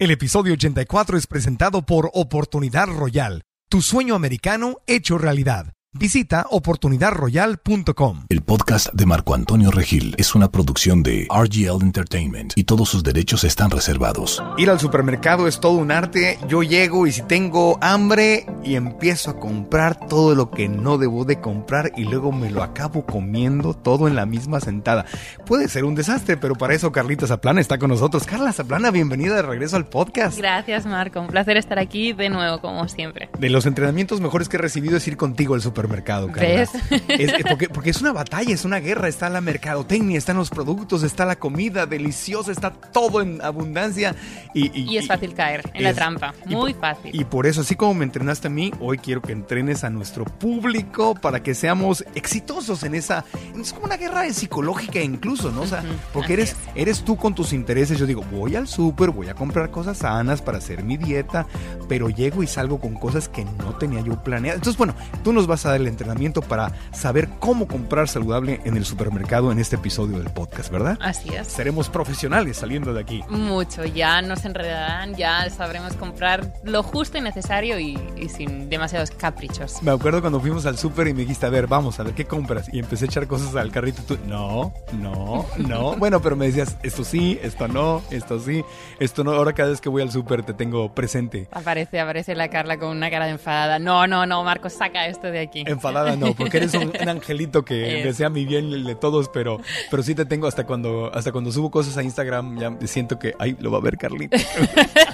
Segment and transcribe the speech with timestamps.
[0.00, 5.72] El episodio 84 es presentado por Oportunidad Royal, tu sueño americano hecho realidad.
[5.94, 8.26] Visita oportunidadroyal.com.
[8.28, 13.02] El podcast de Marco Antonio Regil es una producción de RGL Entertainment y todos sus
[13.02, 14.42] derechos están reservados.
[14.58, 16.38] Ir al supermercado es todo un arte.
[16.46, 21.24] Yo llego y si tengo hambre y empiezo a comprar todo lo que no debo
[21.24, 25.06] de comprar y luego me lo acabo comiendo todo en la misma sentada.
[25.46, 28.26] Puede ser un desastre, pero para eso Carlita Zaplana está con nosotros.
[28.26, 30.36] Carla Zaplana, bienvenida de regreso al podcast.
[30.36, 31.18] Gracias, Marco.
[31.22, 33.30] Un placer estar aquí de nuevo, como siempre.
[33.38, 36.48] De los entrenamientos mejores que he recibido es ir contigo al supermercado supermercado, Carla.
[36.48, 36.70] ¿Ves?
[37.08, 39.08] Es, porque, porque, es una batalla, es una guerra.
[39.08, 44.14] Está la mercadotecnia, están los productos, está la comida deliciosa, está todo en abundancia.
[44.54, 47.10] Y, y, y es fácil caer en es, la trampa, muy fácil.
[47.14, 50.24] Y por eso, así como me entrenaste a mí, hoy quiero que entrenes a nuestro
[50.24, 53.24] público para que seamos exitosos en esa...
[53.58, 55.62] Es como una guerra psicológica incluso, ¿no?
[55.62, 57.98] O sea, porque eres, eres tú con tus intereses.
[57.98, 61.46] Yo digo, voy al súper, voy a comprar cosas sanas para hacer mi dieta,
[61.88, 64.56] pero llego y salgo con cosas que no tenía yo planeado.
[64.56, 68.76] Entonces, bueno, tú nos vas a dar el entrenamiento para saber cómo comprar saludable en
[68.76, 70.98] el supermercado en este episodio del podcast, ¿verdad?
[71.00, 71.48] Así es.
[71.48, 73.22] Seremos profesionales saliendo de aquí.
[73.28, 79.10] Mucho, ya nos enredarán, ya sabremos comprar lo justo y necesario y, y sin demasiados
[79.10, 79.82] caprichos.
[79.82, 82.24] Me acuerdo cuando fuimos al súper y me dijiste, a ver, vamos, a ver qué
[82.24, 82.68] compras.
[82.72, 85.96] Y empecé a echar cosas al carrito y tú, no, no, no.
[85.98, 88.64] bueno, pero me decías, esto sí, esto no, esto sí,
[88.98, 89.32] esto no.
[89.32, 91.48] Ahora cada vez que voy al súper te tengo presente.
[91.52, 93.78] Aparece, aparece la Carla con una cara de enfadada.
[93.78, 95.57] No, no, no, Marcos, saca esto de aquí.
[95.66, 99.60] Enfadada no, porque eres un, un angelito que desea mi bien el de todos, pero,
[99.90, 103.34] pero sí te tengo hasta cuando, hasta cuando subo cosas a Instagram, ya siento que,
[103.38, 104.36] ay, lo va a ver Carlita.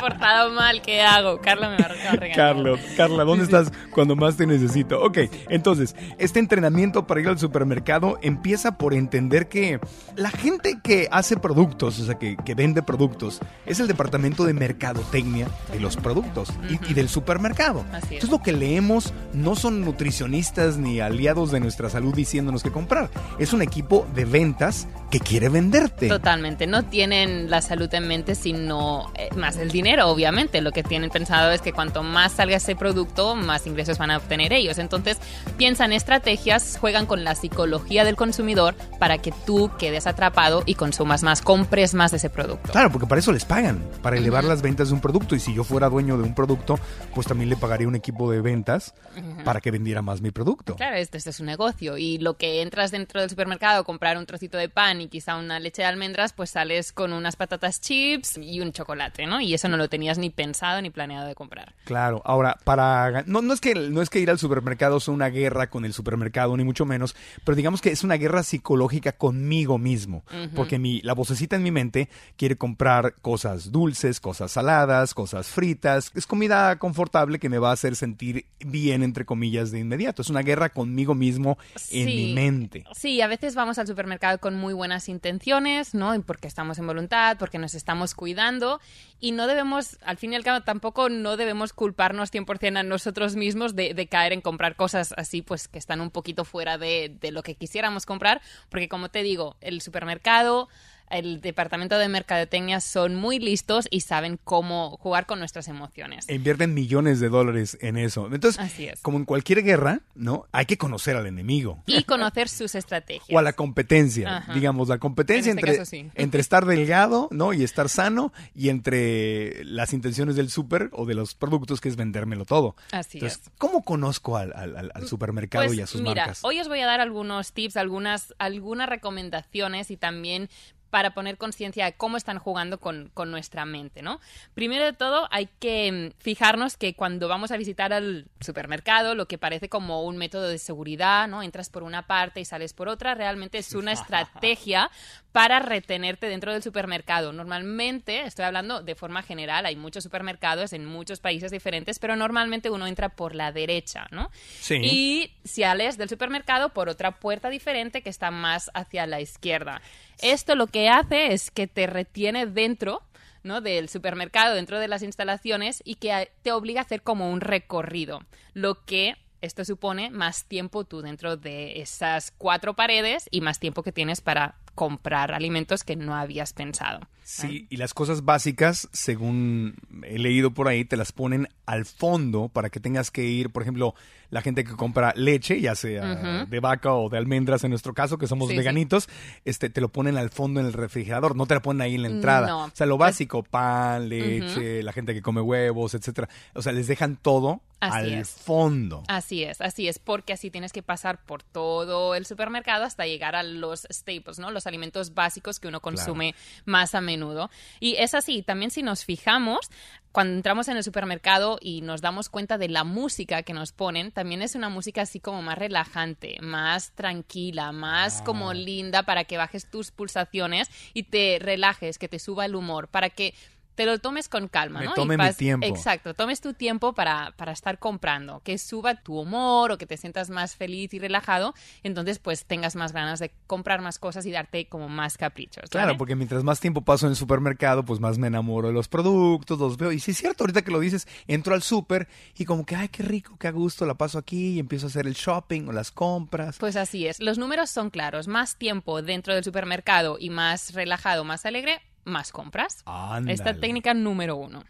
[0.00, 1.40] portado mal, ¿qué hago?
[1.40, 2.36] Carla me va a regañar.
[2.36, 5.00] Carlos, Carla, ¿dónde estás cuando más te necesito?
[5.02, 9.80] Ok, entonces, este entrenamiento para ir al supermercado empieza por entender que
[10.16, 14.54] la gente que hace productos, o sea, que, que vende productos, es el departamento de
[14.54, 16.80] mercadotecnia de los productos uh -huh.
[16.88, 17.84] y, y, del supermercado.
[17.92, 18.12] Así es.
[18.12, 23.10] Entonces, lo que leemos no son nutricionistas ni aliados de nuestra salud diciéndonos qué comprar.
[23.38, 26.08] Es un equipo de ventas que quiere venderte.
[26.08, 26.66] Totalmente.
[26.66, 30.60] No tienen la salud en mente, sino eh, más el dinero, obviamente.
[30.60, 34.18] Lo que tienen pensado es que cuanto más salga ese producto, más ingresos van a
[34.18, 34.78] obtener ellos.
[34.78, 35.18] Entonces,
[35.56, 41.22] piensan estrategias, juegan con la psicología del consumidor para que tú quedes atrapado y consumas
[41.22, 42.70] más, compres más de ese producto.
[42.70, 44.50] Claro, porque para eso les pagan, para elevar uh -huh.
[44.50, 45.34] las ventas de un producto.
[45.34, 46.78] Y si yo fuera dueño de un producto,
[47.14, 49.44] pues también le pagaría un equipo de ventas uh -huh.
[49.44, 50.76] para que vendiera más mi producto.
[50.76, 51.98] Claro, este, este, es un negocio.
[51.98, 55.60] Y lo que entras dentro del supermercado, comprar un trocito de pan y quizá una
[55.60, 59.40] leche de almendras, pues sales con unas patatas chips y un chocolate, ¿no?
[59.40, 61.74] Y eso no lo tenías ni pensado ni planeado de comprar.
[61.84, 63.22] Claro, ahora, para.
[63.26, 65.92] No, no, es, que, no es que ir al supermercado sea una guerra con el
[65.92, 70.24] supermercado, ni mucho menos, pero digamos que es una guerra psicológica conmigo mismo.
[70.30, 70.50] Uh -huh.
[70.54, 76.12] Porque mi, la vocecita en mi mente quiere comprar cosas dulces, cosas saladas, cosas fritas.
[76.14, 80.22] Es comida confortable que me va a hacer sentir bien, entre comillas, de inmediato.
[80.22, 81.58] Es una guerra conmigo mismo
[81.90, 82.84] en sí, mi mente.
[82.94, 84.72] Sí, a veces vamos al supermercado con muy
[85.08, 86.20] intenciones, ¿no?
[86.22, 88.80] Porque estamos en voluntad, porque nos estamos cuidando
[89.20, 93.36] y no debemos, al fin y al cabo, tampoco no debemos culparnos 100% a nosotros
[93.36, 97.42] mismos de, caer en comprar cosas así, pues que están un poquito fuera de lo
[97.42, 100.68] que quisiéramos comprar, porque como te digo, el supermercado
[101.10, 106.28] el departamento de mercadotecnia son muy listos y saben cómo jugar con nuestras emociones.
[106.28, 108.28] Invierten millones de dólares en eso.
[108.32, 109.00] Entonces, Así es.
[109.00, 110.46] como en cualquier guerra, ¿no?
[110.52, 111.82] Hay que conocer al enemigo.
[111.86, 113.28] Y conocer sus estrategias.
[113.30, 114.54] O a la competencia, Ajá.
[114.54, 116.08] digamos, la competencia este entre, caso, sí.
[116.14, 117.52] entre estar delgado, ¿no?
[117.52, 121.96] Y estar sano y entre las intenciones del súper o de los productos que es
[121.96, 122.76] vendérmelo todo.
[122.92, 123.52] Así Entonces, es.
[123.58, 126.44] ¿cómo conozco al, al, al supermercado pues, y a sus mira, marcas?
[126.44, 130.48] Hoy os voy a dar algunos tips, algunas, algunas recomendaciones y también
[130.90, 134.20] para poner conciencia de cómo están jugando con, con, nuestra mente, ¿no?
[134.54, 139.26] Primero de todo, hay que mm, fijarnos que cuando vamos a visitar al supermercado, lo
[139.26, 141.42] que parece como un método de seguridad, ¿no?
[141.42, 144.90] Entras por una parte y sales por otra, realmente es una estrategia
[145.32, 147.32] para retenerte dentro del supermercado.
[147.32, 152.68] Normalmente, estoy hablando de forma general, hay muchos supermercados en muchos países diferentes, pero normalmente
[152.68, 154.30] uno entra por la derecha, ¿no?
[154.60, 154.80] Sí.
[154.82, 159.80] Y sales del supermercado por otra puerta diferente que está más hacia la izquierda.
[160.22, 163.02] Esto lo que hace es que te retiene dentro
[163.42, 163.60] ¿no?
[163.60, 168.20] del supermercado, dentro de las instalaciones y que te obliga a hacer como un recorrido,
[168.54, 173.82] lo que esto supone más tiempo tú dentro de esas cuatro paredes y más tiempo
[173.82, 177.00] que tienes para comprar alimentos que no habías pensado.
[177.24, 182.48] Sí, y las cosas básicas, según he leído por ahí, te las ponen al fondo
[182.48, 183.94] para que tengas que ir, por ejemplo,
[184.30, 188.18] la gente que compra leche, ya sea de vaca o de almendras en nuestro caso,
[188.18, 189.08] que somos veganitos,
[189.44, 192.02] este te lo ponen al fondo en el refrigerador, no te la ponen ahí en
[192.02, 192.56] la entrada.
[192.56, 196.28] O sea, lo básico, pan, leche, la gente que come huevos, etcétera.
[196.54, 199.02] O sea, les dejan todo al fondo.
[199.08, 203.34] Así es, así es, porque así tienes que pasar por todo el supermercado hasta llegar
[203.34, 204.50] a los staples, ¿no?
[204.50, 206.34] Los alimentos básicos que uno consume
[206.66, 207.50] más a menudo.
[207.80, 209.70] Y es así, también si nos fijamos,
[210.12, 214.10] cuando entramos en el supermercado y nos damos cuenta de la música que nos ponen,
[214.10, 219.36] también es una música así como más relajante, más tranquila, más como linda para que
[219.36, 223.34] bajes tus pulsaciones y te relajes, que te suba el humor, para que
[223.74, 224.94] te lo tomes con calma, ¿no?
[224.94, 225.66] Tome mi tiempo.
[225.66, 229.96] Exacto, tomes tu tiempo para, para estar comprando, que suba tu humor o que te
[229.96, 234.30] sientas más feliz y relajado, entonces pues tengas más ganas de comprar más cosas y
[234.30, 235.70] darte como más caprichos.
[235.70, 238.88] Claro, porque mientras más tiempo paso en el supermercado, pues más me enamoro de los
[238.88, 239.92] productos, los veo.
[239.92, 242.88] Y sí es cierto, ahorita que lo dices, entro al súper y como que, ay,
[242.88, 245.72] qué rico, qué a gusto, la paso aquí y empiezo a hacer el shopping o
[245.72, 246.56] las compras.
[246.58, 251.24] Pues así es, los números son claros, más tiempo dentro del supermercado y más relajado,
[251.24, 252.84] más alegre, más compras.
[253.26, 254.64] Esta técnica número uno.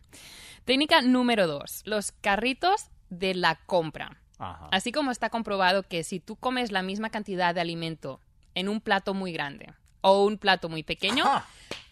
[0.64, 4.16] Técnica número dos, los carritos de la compra.
[4.70, 8.20] Así como está comprobado que si tú comes la misma cantidad de alimento
[8.54, 11.24] en un plato muy grande o un plato muy pequeño,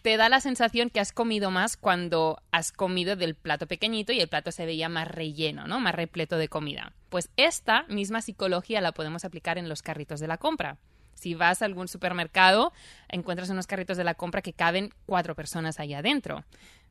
[0.01, 4.19] te da la sensación que has comido más cuando has comido del plato pequeñito y
[4.19, 5.79] el plato se veía más relleno, ¿no?
[5.79, 6.93] Más repleto de comida.
[7.09, 10.77] Pues esta misma psicología la podemos aplicar en los carritos de la compra.
[11.19, 12.71] Si vas a algún supermercado,
[13.09, 16.43] encuentras unos carritos de la compra que caben cuatro personas ahí adentro.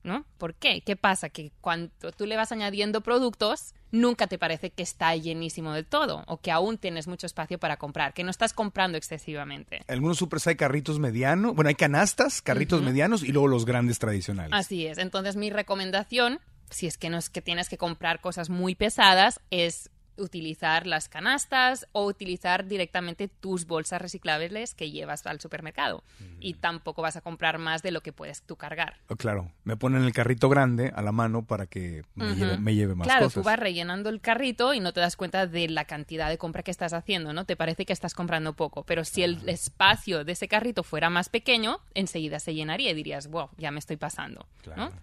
[0.04, 0.24] ¿No?
[0.38, 0.80] ¿Por qué?
[0.82, 1.28] ¿Qué pasa?
[1.28, 6.22] Que cuando tú le vas añadiendo productos, nunca te parece que está llenísimo del todo
[6.28, 9.78] o que aún tienes mucho espacio para comprar, que no estás comprando excesivamente.
[9.88, 13.98] En algunos supers hay carritos medianos, bueno, hay canastas, carritos medianos y luego los grandes
[13.98, 14.52] tradicionales.
[14.52, 14.98] Así es.
[14.98, 16.38] Entonces, mi recomendación,
[16.70, 21.08] si es que no es que tienes que comprar cosas muy pesadas, es utilizar las
[21.08, 26.02] canastas o utilizar directamente tus bolsas reciclables que llevas al supermercado.
[26.40, 28.96] Y tampoco vas a comprar más de lo que puedes tú cargar.
[29.08, 32.34] Oh, claro, me ponen el carrito grande a la mano para que me,
[32.74, 33.34] lleve, más claro, cosas.
[33.34, 36.38] Claro, tú vas rellenando el carrito y no te das cuenta de la cantidad de
[36.38, 37.44] compra que estás haciendo, ¿no?
[37.44, 41.28] Te parece que estás comprando poco, pero si el espacio de ese carrito fuera más
[41.28, 44.46] pequeño, enseguida se llenaría y dirías, wow, ya me estoy pasando.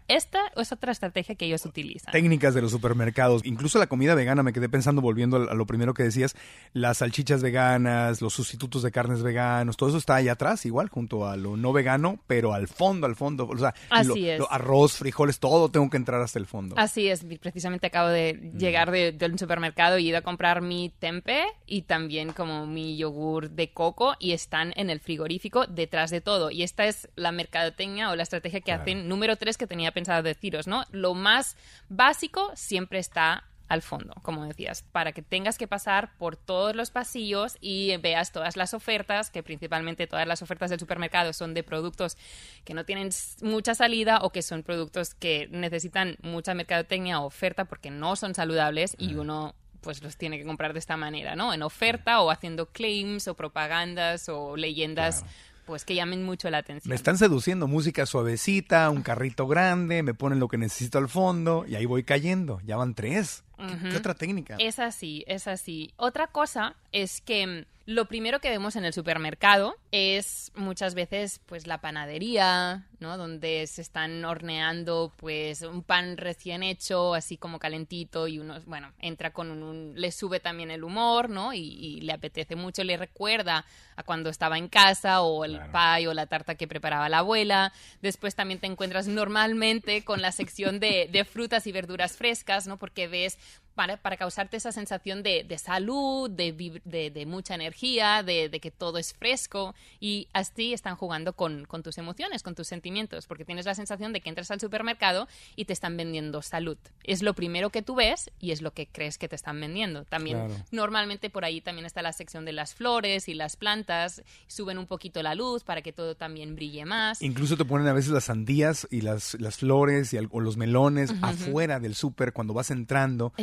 [0.07, 2.11] Esta es otra estrategia que ellos utilizan.
[2.11, 5.93] Técnicas de los supermercados, incluso la comida vegana, me quedé pensando volviendo a lo primero
[5.93, 6.35] que decías,
[6.73, 11.27] las salchichas veganas, los sustitutos de carnes veganos, todo eso está ahí atrás, igual, junto
[11.27, 13.47] a lo no vegano, pero al fondo, al fondo.
[13.47, 16.75] O sea, Así arroz, frijoles, todo tengo que entrar hasta el fondo.
[16.77, 21.43] Así es, precisamente acabo de llegar del supermercado y he ido a comprar mi tempe
[21.65, 26.51] y también como mi yogur de coco y están en el frigorífico detrás de todo.
[26.51, 30.23] Y esta es la mercadotecnia o la estrategia que hacen número tres que tenía pensado
[30.23, 30.83] deciros, ¿no?
[30.91, 31.57] Lo más
[31.89, 36.91] básico siempre está al fondo, como decías, para que tengas que pasar por todos los
[36.91, 41.63] pasillos y veas todas las ofertas, que principalmente todas las ofertas del supermercado son de
[41.63, 42.17] productos
[42.63, 43.09] que no tienen
[43.41, 48.35] mucha salida o que son productos que necesitan mucha mercadotecnia o oferta porque no son
[48.35, 51.53] saludables y uno pues los tiene que comprar de esta manera, ¿no?
[51.53, 55.23] En oferta o haciendo claims o propagandas o leyendas
[55.65, 56.89] pues que llamen mucho la atención.
[56.89, 61.65] Me están seduciendo música suavecita, un carrito grande, me ponen lo que necesito al fondo
[61.67, 62.61] y ahí voy cayendo.
[62.63, 63.43] Ya van tres.
[63.57, 64.55] ¿Qué, otra técnica?
[64.59, 65.93] Es así, es así.
[65.97, 71.39] Otra cosa es que mm, lo primero que vemos en el supermercado es muchas veces
[71.45, 73.15] pues la panadería, ¿no?
[73.15, 78.91] Donde se están horneando pues un pan recién hecho, así como calentito y uno, bueno,
[78.99, 81.53] entra con un, le sube también el humor, ¿no?
[81.53, 86.13] Y, le apetece mucho, le recuerda a cuando estaba en casa o el pie o
[86.13, 87.71] la tarta que preparaba la abuela.
[88.01, 92.77] Después también te encuentras normalmente con la sección de, de frutas y verduras frescas, ¿no?
[92.77, 93.37] Porque ves
[93.75, 98.71] para, para causarte esa sensación de, de salud, de, de, de, mucha energía, de, que
[98.71, 103.45] todo es fresco y así están jugando con, con, tus emociones, con tus sentimientos, porque
[103.45, 106.77] tienes la sensación de que entras al supermercado y te están vendiendo salud.
[107.03, 110.05] Es lo primero que tú ves y es lo que crees que te están vendiendo.
[110.05, 114.77] También normalmente por ahí también está la sección de las flores y las plantas, suben
[114.77, 117.21] un poquito la luz para que todo también brille más.
[117.21, 121.13] Incluso te ponen a veces las sandías y las, las flores y, o los melones
[121.21, 123.33] afuera del súper cuando vas entrando.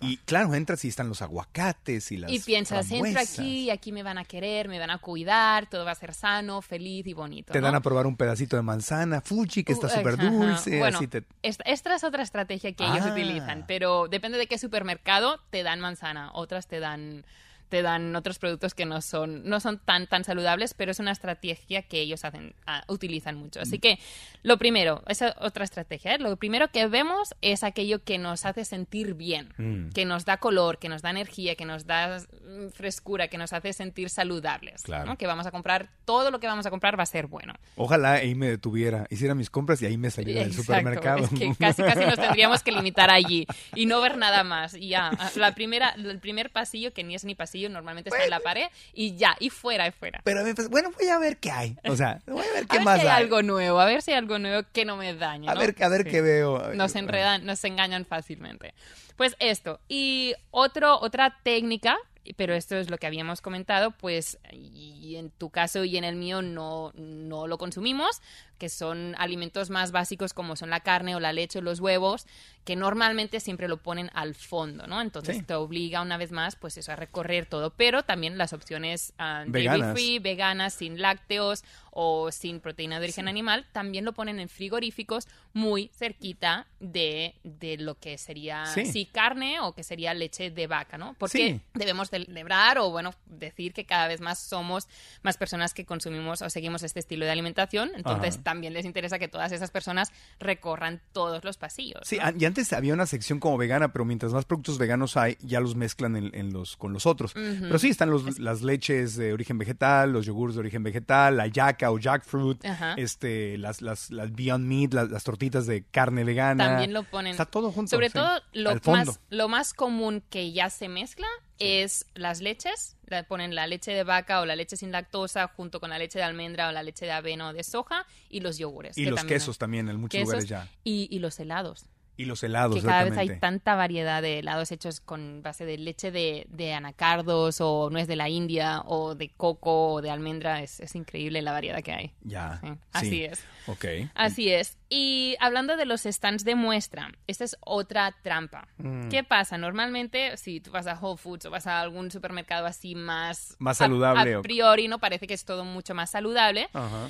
[0.00, 3.92] Y claro, entras y están los aguacates y las Y piensas, entro aquí y aquí
[3.92, 7.14] me van a querer, me van a cuidar, todo va a ser sano, feliz y
[7.14, 7.52] bonito.
[7.52, 10.78] Te dan a probar un pedacito de manzana, Fuji, que está uh, súper dulce.
[10.78, 11.00] Bueno,
[11.42, 13.12] esta, es otra estrategia que ellos ah.
[13.12, 17.24] utilizan, pero depende de qué supermercado te dan manzana, otras te dan
[17.70, 21.12] te dan otros productos que no son, no son tan, tan saludables, pero es una
[21.12, 23.60] estrategia que ellos hacen, ah, utilizan mucho.
[23.60, 23.98] Así que
[24.42, 26.18] lo primero, esa otra estrategia, ¿eh?
[26.18, 29.90] lo primero que vemos es aquello que nos hace sentir bien, Mm.
[29.90, 33.52] que nos da color, que nos da energía, que nos da mm, frescura, que nos
[33.52, 34.82] hace sentir saludables.
[34.82, 35.06] Claro.
[35.06, 35.16] ¿no?
[35.16, 37.54] Que vamos a comprar, todo lo que vamos a comprar va a ser bueno.
[37.76, 41.24] Ojalá ahí me detuviera, hiciera mis compras y ahí me saliera del Exacto, supermercado.
[41.24, 43.46] Es que casi casi nos tendríamos que limitar allí
[43.76, 44.74] y no ver nada más.
[44.74, 48.30] Y ya, la primera, el primer pasillo, que ni es ni pasillo, normalmente está en
[48.30, 50.20] la pared, y ya, y fuera, y fuera.
[50.24, 51.76] Pero me pensé, bueno, voy a ver qué hay.
[51.88, 53.22] O sea, voy a ver A qué ver más si hay hay.
[53.24, 55.48] algo nuevo, a ver si hay algo nuevo que no me dañe.
[55.50, 56.10] A ver, a ver Sí.
[56.10, 56.72] qué veo.
[56.74, 58.72] Nos enredan, nos engañan fácilmente.
[59.16, 59.80] Pues esto.
[59.88, 61.98] Y otro, otra técnica,
[62.36, 66.16] pero esto es lo que habíamos comentado, pues y en tu caso y en el
[66.16, 68.20] mío no, no lo consumimos,
[68.58, 72.26] que son alimentos más básicos como son la carne o la leche o los huevos,
[72.64, 75.00] que normalmente siempre lo ponen al fondo, ¿no?
[75.00, 75.42] Entonces Sí.
[75.42, 77.70] te obliga una vez más, pues eso, a recorrer todo.
[77.70, 79.92] Pero también las opciones dairy Veganas.
[79.94, 85.26] free, veganas, sin lácteos o sin proteína de origen animal, también lo ponen en frigoríficos
[85.52, 88.86] muy cerquita de, de lo que sería, Sí.
[88.86, 89.06] sí.
[89.06, 91.14] carne o que sería leche de vaca, ¿no?
[91.18, 94.88] Porque debemos celebrar o, bueno, decir que cada vez más somos
[95.22, 98.44] más personas que consumimos o seguimos este estilo de alimentación, entonces Ajá.
[98.44, 102.00] también les interesa que todas esas personas recorran todos los pasillos.
[102.04, 105.60] Sí, y antes había una sección como vegana, pero mientras más productos veganos hay, ya
[105.60, 107.32] los mezclan en, en los, con los otros.
[107.34, 111.46] Pero sí, están los, las leches de origen vegetal, los yogures de origen vegetal, la
[111.46, 112.94] yaca o jackfruit, Ajá.
[112.98, 116.66] este, las, las, las Beyond Meat, las, las tortitas de carne vegana.
[116.66, 117.30] También lo ponen.
[117.32, 117.90] Está todo junto.
[117.90, 121.26] Sobre sí, todo, lo más, lo más común que ya se mezcla
[121.58, 122.96] es las leches.
[123.28, 126.24] Ponen la leche de vaca o la leche sin lactosa junto con la leche de
[126.24, 128.96] almendra o la leche de avena o de soja y los yogures.
[128.96, 129.58] Y que los también quesos hay.
[129.58, 130.68] también, en muchos Quesos lugares ya.
[130.84, 131.86] Y, y los helados.
[132.16, 135.78] Y los helados, que cada vez hay tanta variedad de helados hechos con base de
[135.78, 140.60] leche de, de anacardos o nuez de la India o de coco o de almendra.
[140.60, 142.12] Es, es increíble la variedad que hay.
[142.22, 142.60] Ya.
[142.60, 142.78] Sí, sí.
[142.92, 143.44] así es.
[143.66, 143.84] Ok.
[144.14, 144.76] Así es.
[144.88, 148.68] Y hablando de los stands de muestra, esta es otra trampa.
[148.78, 149.08] Mm.
[149.08, 149.56] ¿Qué pasa?
[149.56, 153.56] Normalmente, si tú vas a Whole Foods o vas a algún supermercado así más...
[153.58, 154.98] Más saludable A, priori, ¿no?
[154.98, 156.68] Parece que es todo mucho más saludable.
[156.72, 157.08] Ajá.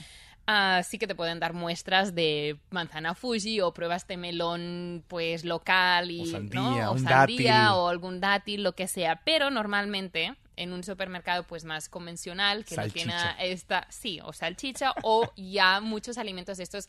[0.52, 5.45] Ah, sí que te pueden dar muestras de manzana Fuji o pruebas de melón pues
[5.45, 6.90] local y O sandía, ¿no?
[6.90, 7.73] o un sandía dátil.
[7.75, 9.21] o algún dátil, lo que sea.
[9.25, 14.92] Pero normalmente en un supermercado pues más convencional que no tiene esta, sí, o salchicha
[15.04, 16.88] o ya muchos alimentos de estos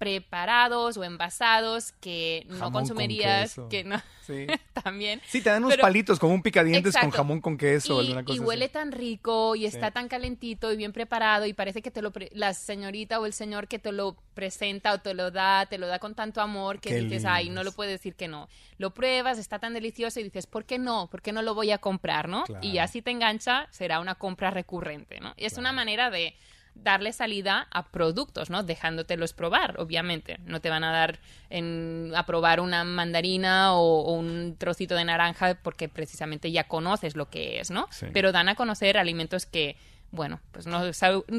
[0.00, 3.68] preparados o envasados que no Jamón con consumerías, queso.
[3.68, 4.46] que no Sí.
[4.84, 5.20] también.
[5.28, 8.06] Sí, te dan unos Pero- palitos como un picadientes con jamón con queso o Y,
[8.06, 8.46] alguna cosa y así.
[8.46, 9.92] huele tan rico y está Sí.
[9.94, 13.32] tan calentito y bien preparado y parece que te lo pre- la señorita o el
[13.34, 16.80] señor que te lo presenta o te lo da, te lo da con tanto amor
[16.80, 18.48] que Qué dices, ay, no lo puedes decir que no.
[18.78, 21.08] Lo pruebas, está tan delicioso y dices, ¿por qué no?
[21.10, 22.44] ¿Por qué no lo voy a comprar, no?
[22.44, 22.64] Claro.
[22.66, 25.34] Y así te engancha, será una compra recurrente, ¿no?
[25.36, 26.34] Y es una manera de
[26.74, 28.62] darle salida a productos, ¿no?
[28.62, 30.38] Dejándotelos probar, obviamente.
[30.46, 31.18] No te van a dar
[31.50, 37.16] en, a probar una mandarina o, o un trocito de naranja porque precisamente ya conoces
[37.16, 37.88] lo que es, ¿no?
[37.90, 38.06] Sí.
[38.12, 39.76] Pero dan a conocer alimentos que,
[40.10, 40.80] bueno, pues no,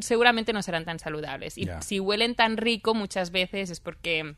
[0.01, 1.57] seguramente no serán tan saludables.
[1.57, 4.35] Y si huelen tan rico muchas veces es porque...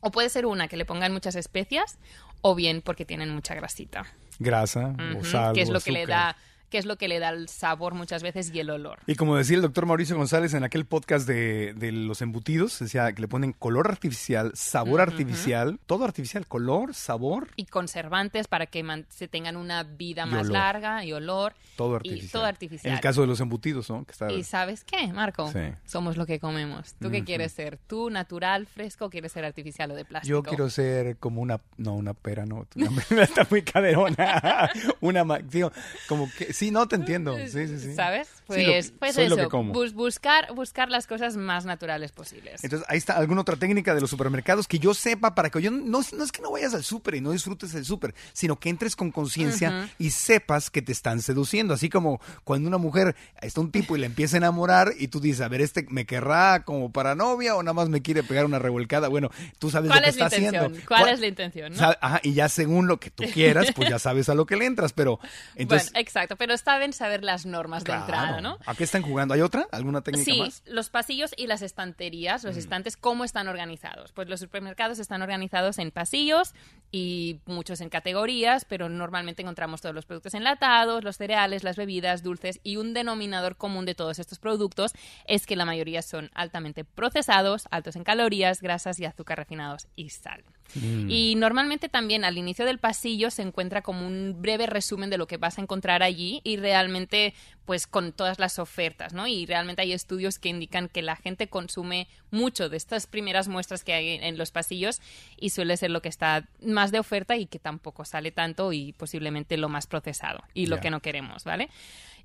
[0.00, 1.98] O puede ser una que le pongan muchas especias
[2.40, 4.06] o bien porque tienen mucha grasita.
[4.38, 6.36] Grasa o sal que es lo que le azúcar.
[6.36, 6.36] da
[6.68, 8.98] que es lo que le da el sabor muchas veces y el olor.
[9.06, 13.12] Y como decía el doctor Mauricio González en aquel podcast de, de los embutidos, decía
[13.12, 18.84] que le ponen color artificial, sabor artificial, todo artificial, color, sabor, Y conservantes para que
[19.08, 20.52] se tengan una vida Y más olor.
[20.52, 21.54] larga y olor.
[21.76, 22.30] todo Y artificial.
[22.30, 22.90] todo artificial.
[22.90, 24.04] En el caso de los embutidos, ¿no?
[24.04, 24.32] Que está...
[24.32, 25.50] ¿Y sabes qué, Marco?
[25.52, 25.60] Sí.
[25.86, 26.94] Somos lo que comemos.
[27.00, 27.78] ¿Tú qué quieres ser?
[27.86, 30.28] ¿Tú natural, fresco o quieres ser artificial o de plástico?
[30.36, 34.70] Yo quiero ser como una, no, una pera, no, una pera está muy caderona.
[35.00, 35.72] una, digo,
[36.08, 37.36] como que, sí, no te entiendo.
[37.36, 37.94] Sí, sí, sí.
[37.94, 38.28] ¿Sabes?
[38.50, 39.72] Sí, lo- Pues, pues eso, lo que como.
[39.72, 42.64] bus- buscar, buscar las cosas más naturales posibles.
[42.64, 45.70] Entonces, ahí está alguna otra técnica de los supermercados que yo sepa para que yo
[45.70, 48.70] no, no es que no vayas al súper y no disfrutes el súper, sino que
[48.70, 51.74] entres con conciencia y sepas que te están seduciendo.
[51.74, 55.20] Así como cuando una mujer está un tipo y le empieza a enamorar y tú
[55.20, 58.44] dices, a ver, este me querrá como para novia o nada más me quiere pegar
[58.46, 59.08] una revolcada.
[59.08, 60.64] Bueno, tú sabes ¿Cuál lo que es la está intención?
[60.64, 60.86] haciendo.
[60.88, 61.72] ¿Cuál es la intención?
[61.74, 61.94] no?
[62.00, 64.64] Ajá, y ya según lo que tú quieras, pues ya sabes a lo que le
[64.66, 65.20] entras, pero
[65.54, 65.92] entonces...
[65.92, 68.58] bueno, exacto, pero está bien saber las normas de entrada, ¿no?
[68.66, 69.34] ¿A qué están jugando?
[69.34, 69.66] ¿Hay otra?
[69.72, 70.62] ¿Alguna técnica Sí, más?
[70.66, 70.74] Mm.
[70.74, 74.12] los pasillos y las estanterías, los estantes, ¿cómo están organizados?
[74.12, 76.54] Pues los supermercados están organizados en pasillos
[76.90, 82.22] y muchos en categorías, pero normalmente encontramos todos los productos enlatados, los cereales, las bebidas,
[82.22, 84.92] dulces y un denominador común de todos estos productos
[85.26, 90.10] es que la mayoría son altamente procesados, altos en calorías, grasas y azúcar refinados y
[90.10, 90.44] sal.
[90.74, 91.10] Mm.
[91.10, 95.26] Y normalmente también al inicio del pasillo se encuentra como un breve resumen de lo
[95.26, 97.34] que vas a encontrar allí y realmente
[97.64, 99.26] pues con todas las ofertas, ¿no?
[99.26, 103.84] Y realmente hay estudios que indican que la gente consume mucho de estas primeras muestras
[103.84, 105.00] que hay en los pasillos
[105.36, 108.92] y suele ser lo que está más de oferta y que tampoco sale tanto y
[108.94, 111.68] posiblemente lo más procesado y lo que no queremos, ¿vale?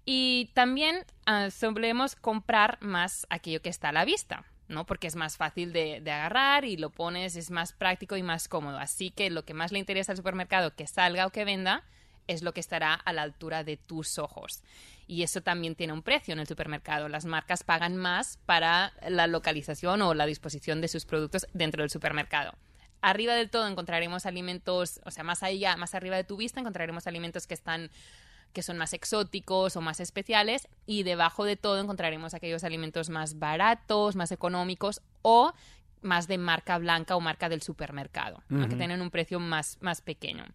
[0.05, 4.43] Y también uh, solemos comprar más aquello que está a la vista.
[4.67, 4.85] ¿No?
[4.85, 8.47] Porque es más fácil de, de, agarrar y lo pones, es más práctico y más
[8.47, 8.77] cómodo.
[8.77, 11.83] Así que lo que más le interesa al supermercado que salga o que venda
[12.27, 14.63] es lo que estará a la altura de tus ojos.
[15.07, 17.09] Y eso también tiene un precio en el supermercado.
[17.09, 21.89] Las marcas pagan más para la localización o la disposición de sus productos dentro del
[21.89, 22.53] supermercado.
[23.01, 27.05] Arriba del todo encontraremos alimentos, o sea, más allá, más arriba de tu vista encontraremos
[27.05, 27.91] alimentos que están
[28.53, 33.39] que son más exóticos o más especiales y debajo de todo encontraremos aquellos alimentos más
[33.39, 35.53] baratos, más económicos o
[36.01, 40.45] más de marca blanca o marca del supermercado, que tienen un precio más, más pequeño.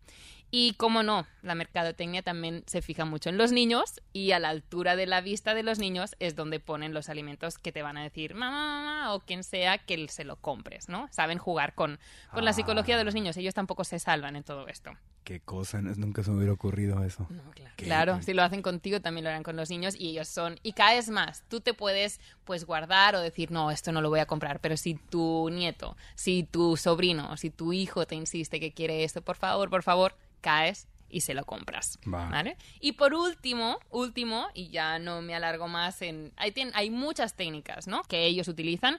[0.51, 4.49] Y como no, la mercadotecnia también se fija mucho en los niños y a la
[4.49, 7.99] altura de la vista de los niños es donde ponen los alimentos que te van
[7.99, 11.09] a decir mamá, mamá o quien sea que se lo compres, ¿no?
[11.11, 11.99] Saben jugar con,
[12.33, 14.93] con la psicología de los niños, ellos tampoco se salvan en todo esto.
[15.29, 17.27] Qué cosa, nunca se me hubiera ocurrido eso.
[17.55, 17.75] claro.
[17.77, 20.59] claro, si lo hacen contigo también lo harán con los niños y ellos son...
[20.63, 24.21] Y caes más, tú te puedes pues guardar o decir, no, esto no lo voy
[24.21, 28.73] a comprar, pero si tu nieto, si tu sobrino, si tu hijo te insiste que
[28.73, 31.99] quiere esto, por favor, por favor caes y se lo compras.
[32.07, 32.57] ¿vale?
[32.81, 36.33] Y por último, último, y ya no me alargo más en...
[36.37, 38.03] Hay, hay muchas técnicas, ¿no?
[38.05, 38.97] Que ellos utilizan,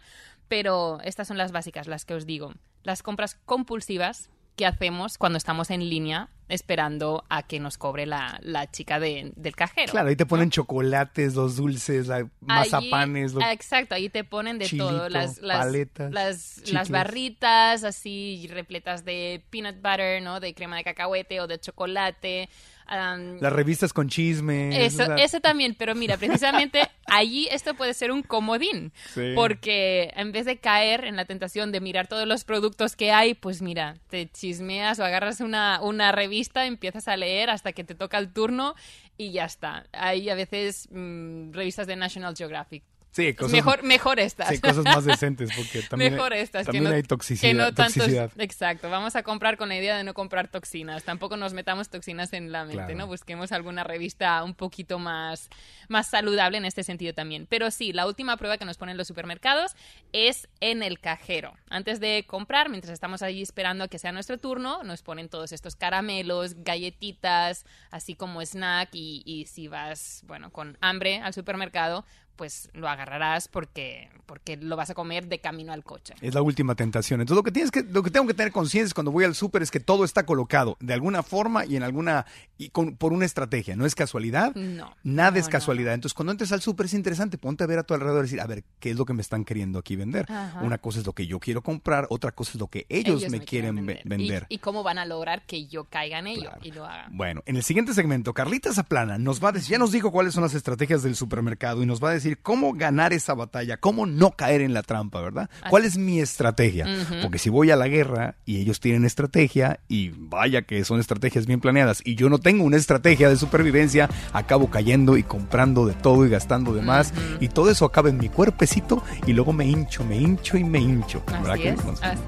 [0.47, 2.53] pero estas son las básicas, las que os digo.
[2.83, 4.29] Las compras compulsivas
[4.59, 9.31] que hacemos cuando estamos en línea esperando a que nos cobre la, la chica de,
[9.37, 9.89] del cajero.
[9.89, 13.35] Claro, ahí te ponen chocolates, los dulces, la, mazapanes.
[13.51, 15.07] Exacto, ahí te ponen de todo.
[15.07, 20.41] Las, las, las, las, barritas así repletas de peanut butter, ¿no?
[20.41, 22.49] De crema de cacahuete o de chocolate.
[22.89, 24.85] Las revistas con chisme.
[24.85, 28.91] Eso, eso también, pero mira, precisamente allí esto puede ser un comodín.
[29.35, 33.35] Porque en vez de caer en la tentación de mirar todos los productos que hay,
[33.35, 37.95] pues mira, te chismeas o agarras una, una revista, empiezas a leer hasta que te
[37.95, 38.75] toca el turno
[39.17, 39.85] y ya está.
[39.91, 44.49] Hay a veces mm, revistas de National Geographic Sí, cosas, mejor, mejor estas.
[44.49, 49.57] Sí, cosas más decentes, porque también, mejor estas, también hay toxicidad, Exacto, vamos a comprar
[49.57, 51.03] con la idea de no comprar toxinas.
[51.03, 53.07] Tampoco nos metamos toxinas en la mente, ¿no?
[53.07, 55.49] Busquemos alguna revista un poquito más,
[55.87, 57.47] más saludable en este sentido también.
[57.49, 59.75] Pero sí, la última prueba que nos ponen los supermercados
[60.13, 61.53] es en el cajero.
[61.69, 65.51] Antes de comprar, mientras estamos allí esperando a que sea nuestro turno, nos ponen todos
[65.51, 72.05] estos caramelos, galletitas, así como snack y, y si vas, bueno, con hambre al supermercado,
[72.39, 76.13] pues lo agarrarás porque, porque lo vas a comer de camino al coche.
[76.21, 77.19] Es la última tentación.
[77.19, 79.61] Entonces lo que tienes que, lo que tengo que tener conciencia cuando voy al súper
[79.61, 82.25] es que todo está colocado de alguna forma y en alguna
[82.57, 83.75] y con, por una estrategia.
[83.75, 84.55] No es casualidad.
[84.55, 84.95] No.
[85.03, 85.93] Nada es casualidad.
[85.93, 88.39] Entonces cuando entres al súper es interesante, ponte a ver a tu alrededor y decir,
[88.39, 90.25] a ver, ¿qué es lo que me están queriendo aquí vender?
[90.61, 93.41] Una cosa es lo que yo quiero comprar, otra cosa es lo que ellos, me,
[93.41, 94.45] quieren, vender.
[94.47, 97.09] Y, cómo van a lograr que yo caiga en ello y lo haga.
[97.11, 100.33] Bueno, en el siguiente segmento, Carlita Zaplana nos va a decir, ya nos dijo cuáles
[100.33, 104.05] son las estrategias del supermercado y nos va a decir cómo ganar esa batalla, cómo
[104.05, 105.49] no caer en la trampa, ¿verdad?
[105.69, 106.85] ¿Cuál es mi estrategia?
[107.21, 111.45] Porque si voy a la guerra y ellos tienen estrategia, y vaya que son estrategias
[111.45, 115.93] bien planeadas, y yo no tengo una estrategia de supervivencia, acabo cayendo y comprando de
[115.93, 119.65] todo y gastando de más, y todo eso acaba en mi cuerpecito y luego me
[119.65, 121.23] hincho, me hincho y me hincho.
[121.27, 121.55] ¿verdad?
[121.55, 121.75] que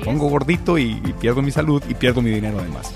[0.03, 2.93] pongo gordito y, pierdo mi salud y pierdo mi dinero además.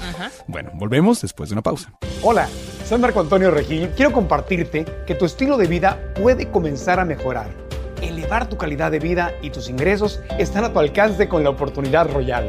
[0.47, 1.91] Bueno, volvemos después de una pausa.
[2.21, 2.47] Hola.
[2.85, 3.89] Soy Marco Antonio Regil.
[3.95, 7.47] Quiero compartirte que tu estilo de vida puede comenzar a mejorar.
[7.99, 12.07] Elevar tu calidad de vida y tus ingresos están a tu alcance con la oportunidad
[12.13, 12.47] royal.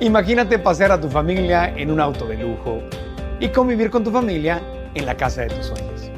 [0.00, 2.82] Imagínate pasear a tu familia en un auto de lujo
[3.38, 4.60] y convivir con tu familia
[4.96, 6.10] en la casa de tus sueños.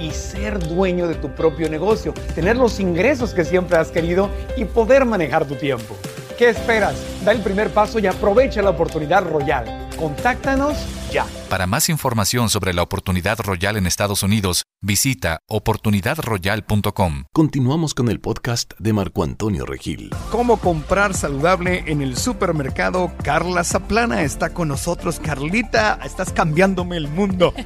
[0.00, 4.64] Y ser dueño de tu propio negocio, tener los ingresos que siempre has querido y
[4.64, 5.94] poder manejar tu tiempo.
[6.38, 6.96] ¿Qué esperas?
[7.22, 9.88] Da el primer paso y aprovecha la oportunidad royal.
[9.98, 10.76] Contáctanos
[11.16, 11.26] ya.
[11.48, 17.24] Para más información sobre la oportunidad royal en Estados Unidos, visita oportunidadroyal.com.
[17.32, 20.10] Continuamos con el podcast de Marco Antonio Regil.
[20.30, 23.12] ¿Cómo comprar saludable en el supermercado?
[23.22, 25.18] Carla Zaplana está con nosotros.
[25.18, 27.54] Carlita, estás cambiándome el mundo.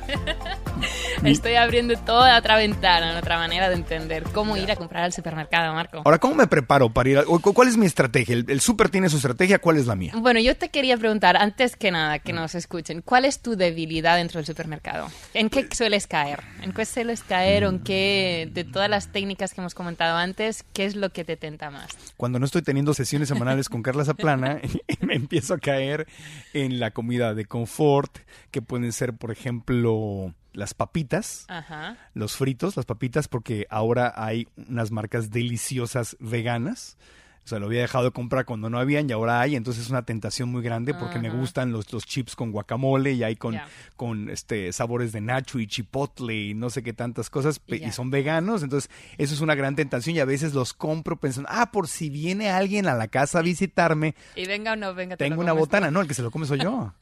[1.24, 5.74] Estoy abriendo toda otra ventana, otra manera de entender cómo ir a comprar al supermercado,
[5.74, 6.02] Marco.
[6.04, 7.18] Ahora, ¿cómo me preparo para ir?
[7.18, 8.34] A, ¿Cuál es mi estrategia?
[8.34, 9.58] ¿El, el súper tiene su estrategia?
[9.58, 10.12] ¿Cuál es la mía?
[10.16, 13.56] Bueno, yo te quería preguntar, antes que nada, que nos escuchen, ¿cuál es es tu
[13.56, 15.08] debilidad dentro del supermercado?
[15.34, 16.40] ¿En qué sueles caer?
[16.62, 20.64] ¿En qué sueles caer o en qué, de todas las técnicas que hemos comentado antes,
[20.72, 21.88] qué es lo que te tenta más?
[22.16, 24.60] Cuando no estoy teniendo sesiones semanales con Carla Zaplana,
[25.00, 26.06] me empiezo a caer
[26.52, 28.18] en la comida de confort,
[28.50, 31.96] que pueden ser, por ejemplo, las papitas, Ajá.
[32.14, 36.96] los fritos, las papitas, porque ahora hay unas marcas deliciosas veganas.
[37.44, 39.90] O sea, lo había dejado de comprar cuando no habían y ahora hay, entonces es
[39.90, 43.58] una tentación muy grande porque me gustan los, los chips con guacamole y hay con,
[43.96, 48.10] con este sabores de nacho y chipotle y no sé qué tantas cosas y son
[48.10, 51.88] veganos, entonces eso es una gran tentación y a veces los compro pensando, ah, por
[51.88, 55.16] si viene alguien a la casa a visitarme, Y venga o no venga.
[55.16, 55.58] te tengo una tú.
[55.58, 56.92] botana, no, el que se lo come soy yo.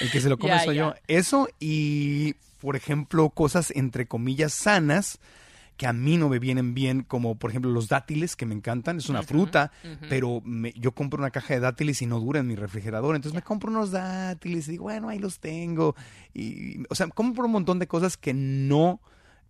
[0.00, 0.94] El que se lo come soy yo.
[1.08, 5.18] Eso y, por ejemplo, cosas entre comillas sanas
[5.78, 8.98] que a mí no me vienen bien, como por ejemplo los dátiles, que me encantan,
[8.98, 9.72] es una fruta,
[10.10, 13.34] pero me- yo compro una caja de dátiles y no dura en mi refrigerador, entonces
[13.34, 15.94] me compro unos dátiles y digo, bueno, ahí los tengo.
[16.34, 19.00] Y, o sea, compro un montón de cosas que no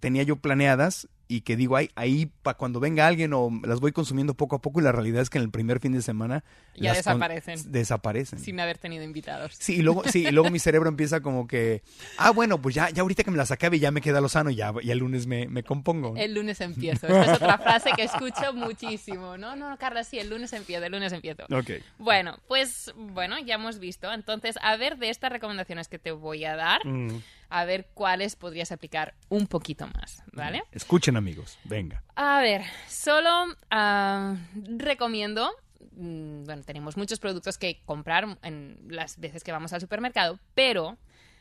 [0.01, 3.93] tenía yo planeadas y que digo, ahí, ahí para cuando venga alguien o las voy
[3.93, 6.43] consumiendo poco a poco y la realidad es que en el primer fin de semana
[6.75, 7.71] Ya las desaparecen.
[7.71, 8.39] desaparecen.
[8.39, 9.55] Sin haber tenido invitados.
[9.59, 11.83] Sí, y luego, sí, y luego mi cerebro empieza como que,
[12.17, 14.51] ah, bueno, pues ya, ya ahorita que me las acabe ya me queda lo sano
[14.51, 16.15] ya el lunes me, me compongo.
[16.17, 17.07] El lunes empiezo.
[17.07, 19.37] Esta es otra frase que escucho muchísimo.
[19.37, 21.45] No, no, Carla, sí, el lunes empiezo, el lunes empiezo.
[21.53, 21.73] Ok.
[21.99, 24.11] Bueno, pues bueno, ya hemos visto.
[24.13, 28.37] Entonces, a ver de estas recomendaciones que te voy a dar, Mm, a ver cuáles
[28.37, 30.63] podrías aplicar un poquito más, ¿vale?
[30.73, 32.03] Escuchen, amigos, venga.
[32.15, 33.31] A ver, solo
[33.71, 35.51] ah, recomiendo.
[35.93, 40.99] mm, Bueno, tenemos muchos productos que comprar en las veces que vamos al supermercado, pero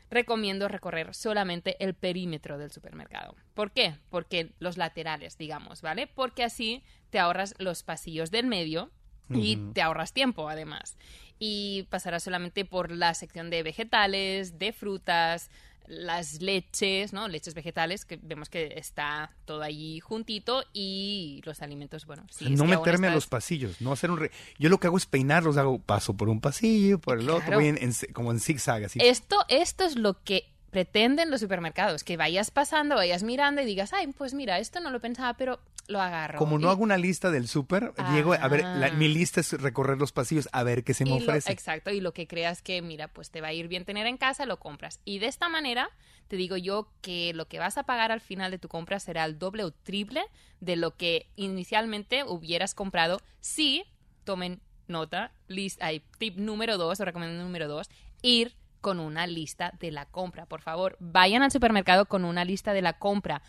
[0.10, 3.36] recomiendo recorrer solamente el perímetro del supermercado.
[3.54, 3.96] ¿Por qué?
[4.10, 6.08] Porque los laterales, digamos, ¿vale?
[6.08, 8.92] Porque así te ahorras los pasillos del medio
[9.30, 10.98] y te ahorras tiempo, además.
[11.38, 15.52] Y pasarás solamente por la sección de vegetales, de frutas,
[15.88, 17.28] las leches, ¿no?
[17.28, 22.50] Leches vegetales, que vemos que está todo allí juntito y los alimentos, bueno, sí.
[22.50, 24.20] no meterme a los pasillos, no hacer un...
[24.20, 27.56] re- Yo lo que hago es peinarlos, hago paso por un pasillo, por el otro,
[27.56, 29.00] voy en- en- como en zigzag, así.
[29.02, 33.94] Esto, esto es lo que pretenden los supermercados, que vayas pasando, vayas mirando y digas,
[33.94, 36.38] ay, pues mira, esto no lo pensaba, pero lo agarro.
[36.38, 39.54] Como no Y- hago una lista del súper, llego a ver, la- mi lista es
[39.54, 41.52] recorrer los pasillos a ver qué se me y lo- ofrece.
[41.52, 44.18] exacto, y lo que creas que, mira, pues te va a ir bien tener en
[44.18, 45.00] casa, lo compras.
[45.06, 45.90] Y de esta manera,
[46.28, 49.24] te digo yo que lo que vas a pagar al final de tu compra será
[49.24, 50.24] el doble o triple
[50.60, 53.84] de lo que inicialmente hubieras comprado si,
[54.26, 57.90] tomen nota, list, ay, tip número dos, o recomendación número dos,
[58.22, 60.46] ir con una lista de la compra.
[60.46, 63.42] Por favor, vayan al supermercado con una lista de la compra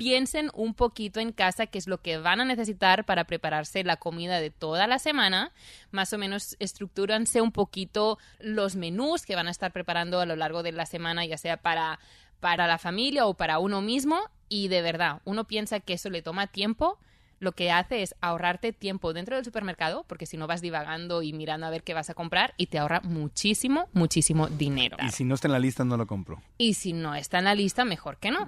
[0.00, 3.98] piensen un poquito en casa qué es lo que van a necesitar para prepararse la
[3.98, 5.52] comida de toda la semana.
[5.90, 10.36] Más o menos estructúranse un poquito los menús que van a estar preparando a lo
[10.36, 11.98] largo de la semana, ya sea para,
[12.40, 14.18] para la familia o para uno mismo.
[14.48, 16.98] Y de verdad, uno piensa que eso le toma tiempo.
[17.42, 21.32] Lo que hace es ahorrarte tiempo dentro del supermercado, porque si no vas divagando y
[21.32, 24.98] mirando a ver qué vas a comprar, y te ahorra muchísimo, muchísimo dinero.
[25.02, 26.42] Y si no está en la lista, no lo compro.
[26.58, 28.46] Y si no está en la lista, mejor que no.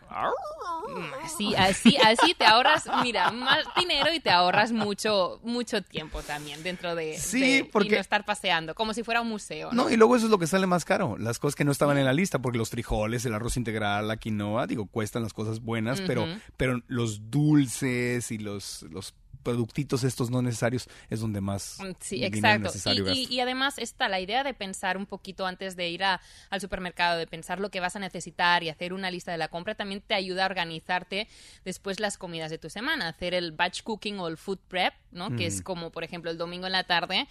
[1.23, 6.63] Así, así, así te ahorras, mira, más dinero y te ahorras mucho, mucho tiempo también
[6.63, 9.71] dentro de, Sí, de- y porque- no estar paseando, como si fuera un museo.
[9.73, 11.97] No, y luego eso es lo que sale más caro, las cosas que no estaban
[11.97, 15.61] en la lista, porque los frijoles, el arroz integral, la quinoa, digo, cuestan las cosas
[15.61, 16.27] buenas, pero,
[16.59, 22.25] pero los dulces y los, los productitos estos no necesarios es donde más Mm, Sí,
[22.25, 22.65] exacto.
[22.69, 23.35] necesario Y, y- gasto.
[23.35, 27.19] y además está la idea de pensar un poquito antes de ir a- al supermercado,
[27.19, 30.01] de pensar lo que vas a necesitar y hacer una lista de la compra, también
[30.01, 31.27] te ayuda a organizarte
[31.65, 35.35] después las comidas de tu semana, hacer el batch cooking o el food prep, ¿no?
[35.35, 37.27] Que es como, por ejemplo, el domingo en la tarde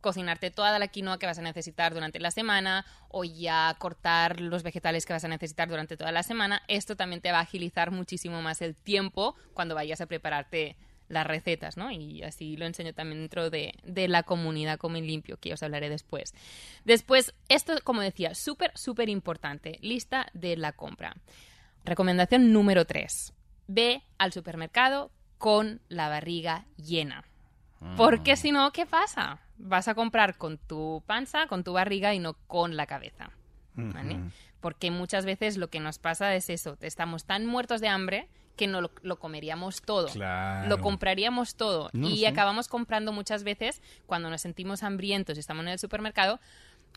[0.00, 4.62] cocinarte toda la quinoa que vas a necesitar durante la semana o ya cortar los
[4.62, 6.62] vegetales que vas a necesitar durante toda la semana.
[6.68, 10.76] Esto también te va a agilizar muchísimo más el tiempo cuando vayas a prepararte
[11.08, 11.90] las recetas, ¿no?
[11.90, 15.88] Y así lo enseño también dentro de, de la comunidad Comen Limpio, que os hablaré
[15.88, 16.34] después.
[16.84, 21.16] Después, esto, como decía, súper, súper importante, lista de la compra.
[21.84, 23.32] Recomendación número 3.
[23.68, 27.24] Ve al supermercado con la barriga llena.
[27.96, 29.38] Porque si no, ¿qué pasa?
[29.58, 33.30] Vas a comprar con tu panza, con tu barriga y no con la cabeza.
[33.76, 34.18] ¿vale?
[34.60, 38.66] Porque muchas veces lo que nos pasa es eso, estamos tan muertos de hambre que
[38.66, 40.08] no lo, lo comeríamos todo.
[40.08, 40.68] Claro.
[40.68, 41.90] Lo compraríamos todo.
[41.92, 42.26] No, y sí.
[42.26, 46.40] acabamos comprando muchas veces, cuando nos sentimos hambrientos y estamos en el supermercado,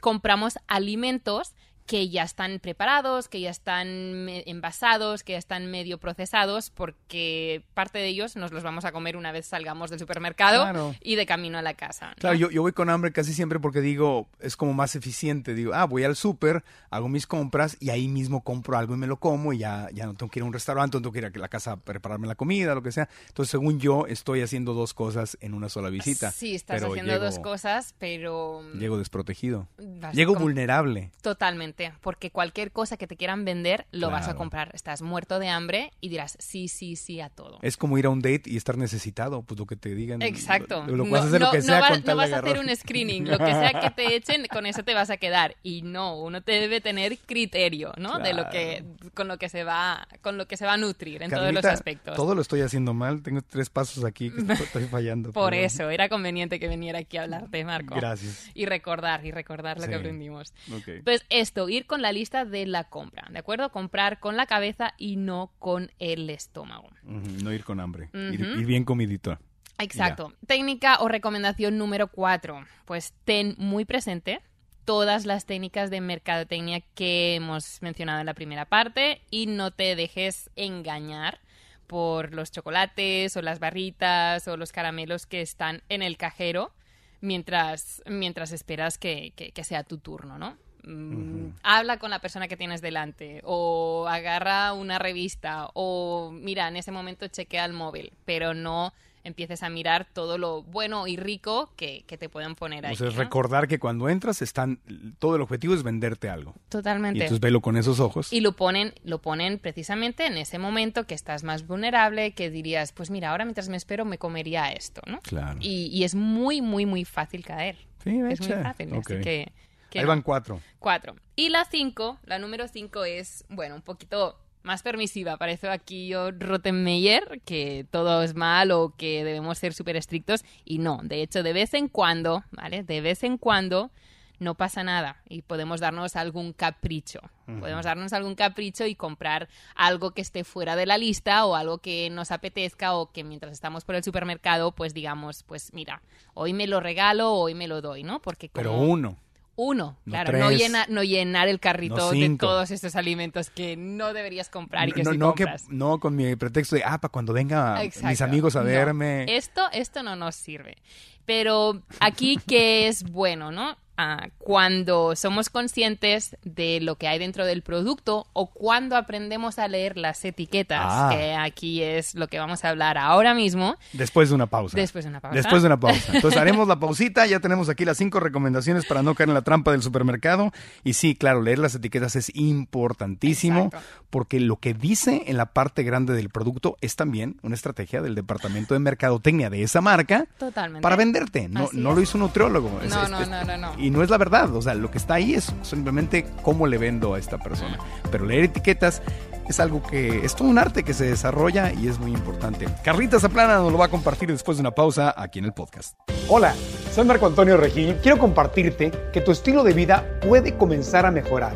[0.02, 1.54] compramos alimentos
[1.90, 3.88] que ya están preparados, que ya están
[4.30, 9.18] envasados, que ya están medio procesados, porque parte de ellos nos los vamos a comer
[9.18, 10.94] una vez salgamos del supermercado Claro.
[11.02, 12.10] y de camino a la casa.
[12.10, 12.16] ¿no?
[12.20, 15.56] Claro, yo, yo voy con hambre casi siempre porque digo, es como más eficiente.
[15.56, 19.08] Digo, ah, voy al súper, hago mis compras y ahí mismo compro algo y me
[19.08, 21.20] lo como y ya, ya no tengo que ir a un restaurante, no tengo que
[21.20, 23.10] ir a la casa a prepararme la comida, lo que sea.
[23.30, 26.30] Entonces, según yo, estoy haciendo dos cosas en una sola visita.
[26.30, 28.62] Sí, estás haciendo llego- dos cosas, pero...
[28.76, 29.68] Llego desprotegido.
[30.14, 31.10] Llego vulnerable.
[31.24, 34.72] Totalmente, porque cualquier cosa que te quieran vender lo vas a comprar.
[34.74, 37.60] Estás muerto de hambre y dirás sí, sí, sí a todo.
[37.62, 40.22] Es como ir a un date y estar necesitado, pues lo que te digan.
[40.22, 40.84] Exacto.
[40.86, 42.40] Lo, lo no, vas a hacer lo no- que no sea va- no vas a
[42.40, 43.28] hacer un screening.
[43.30, 45.56] Lo que sea que te echen, con eso te vas a quedar.
[45.64, 48.20] Y no, uno te debe tener criterio, ¿no?
[48.20, 51.22] De lo que, con lo que se va, con lo que se va a nutrir
[51.24, 52.16] en todos los aspectos.
[52.16, 53.22] Todo lo estoy haciendo mal.
[53.22, 55.32] Tengo tres pasos aquí que estoy, fallando.
[55.34, 57.96] Por pero- eso, era conveniente que viniera aquí a hablarte, Marco.
[57.96, 58.50] Gracias.
[58.54, 59.90] Y recordar, y recordar lo Sí.
[59.90, 60.54] que aprendimos.
[60.74, 61.04] Ok.
[61.04, 63.72] Pues esto, ir con la lista de la compra, ¿de acuerdo?
[63.72, 66.90] Comprar con la cabeza y no con el estómago.
[67.04, 68.10] No ir con hambre.
[68.14, 68.60] ir, Ujú.
[68.60, 69.38] ir bien comidito.
[69.78, 70.34] Exacto.
[70.46, 72.66] Técnica o recomendación número cuatro.
[72.86, 74.42] Pues ten muy presente
[74.84, 79.96] todas las técnicas de mercadotecnia que hemos mencionado en la primera parte y no te
[79.96, 81.40] dejes engañar
[81.88, 86.74] por los chocolates o las barritas o los caramelos que están en el cajero
[87.22, 90.58] mientras, mientras esperas que, que- que sea tu turno, ¿no?
[90.84, 96.76] Mm, Habla con la persona que tienes delante o agarra una revista o mira, en
[96.78, 98.94] ese momento chequea el móvil, pero no
[99.26, 102.94] empieces a mirar todo lo bueno y rico que, que te pueden poner ahí.
[102.94, 103.20] O sea, es ¿no?
[103.22, 104.80] recordar que cuando entras están
[105.20, 106.54] todo el objetivo es venderte algo.
[106.56, 107.20] Y Totalmente.
[107.20, 108.32] entonces velo con esos ojos.
[108.32, 112.94] Y lo ponen, lo ponen precisamente en ese momento que estás más vulnerable, que dirías,
[112.94, 115.20] pues mira, ahora mientras me espero me comería esto, ¿no?
[115.20, 115.60] Claro.
[115.62, 117.78] Y, y es muy, muy, muy fácil caer.
[118.04, 118.94] Sí, es muy fácil.
[118.94, 119.12] Ok.
[119.12, 119.52] Así que
[119.96, 120.10] Ahí no.
[120.10, 120.62] van cuatro.
[120.78, 121.16] Cuatro.
[121.36, 125.38] Y la cinco, la número cinco es, bueno, un poquito más permisiva.
[125.38, 130.44] Parece aquí yo Rottenmeier, que todo es mal o que debemos ser súper estrictos.
[130.66, 132.84] Y no, de hecho, de vez en cuando, ¿vale?
[132.84, 133.92] De vez en cuando
[134.40, 137.20] no pasa nada y podemos darnos algún capricho.
[137.60, 141.80] Podemos darnos algún capricho y comprar algo que esté fuera de la lista o algo
[141.80, 146.02] que nos apetezca o que mientras estamos por el supermercado, pues digamos, pues mira,
[146.36, 148.22] hoy me lo regalo, hoy me lo doy, ¿no?
[148.22, 149.18] Porque Pero uno.
[149.62, 153.76] Uno, No claro, no, llena- no llenar el carrito No de todos estos alimentos que
[153.76, 155.66] no deberías comprar y que no, sí no, que, compras.
[155.70, 159.26] no con mi pretexto de, ah, para cuando venga mis amigos a verme.
[159.36, 160.78] Esto, esto no nos sirve.
[161.26, 163.78] Pero aquí, ¿qué es bueno, no?
[164.02, 169.68] Ah, cuando somos conscientes de lo que hay dentro del producto o cuando aprendemos a
[169.68, 171.10] leer las etiquetas, Ah.
[171.12, 174.78] que aquí es lo que vamos a hablar ahora mismo, Después de una pausa.
[174.78, 175.36] después de una pausa.
[175.36, 176.14] Después de una pausa.
[176.14, 179.42] Entonces haremos la pausita, ya tenemos aquí las cinco recomendaciones para no caer en la
[179.42, 180.54] trampa del supermercado.
[180.86, 183.88] Y sí, claro, leer las etiquetas es importantísimo Exacto.
[184.10, 188.16] porque lo que dice en la parte grande del producto es también una estrategia del
[188.16, 190.82] departamento de mercadotecnia de esa marca Totalmente.
[190.82, 191.50] para venderte.
[191.50, 191.96] No, Así no es.
[191.98, 192.70] lo hizo un nutriólogo.
[192.70, 193.80] No, es- no, es- no, no, no.
[193.80, 194.54] Y no es la verdad.
[194.56, 197.78] O sea, lo que está ahí es simplemente cómo le vendo a esta persona.
[198.12, 199.02] Pero leer etiquetas
[199.48, 202.68] es algo que es todo un arte que se desarrolla y es muy importante.
[202.84, 205.96] Carlita Zaplana nos lo va a compartir después de una pausa aquí en el podcast.
[206.28, 206.54] Hola,
[206.92, 207.96] soy Marco Antonio Regil.
[208.04, 211.56] Quiero compartirte que tu estilo de vida puede comenzar a mejorar.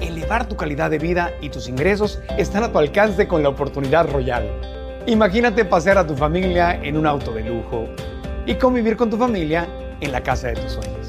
[0.00, 4.08] Elevar tu calidad de vida y tus ingresos están a tu alcance con la oportunidad
[4.08, 4.48] royal.
[5.06, 7.88] Imagínate pasear a tu familia en un auto de lujo
[8.46, 9.68] y convivir con tu familia
[10.00, 11.01] en la casa de tus sueños.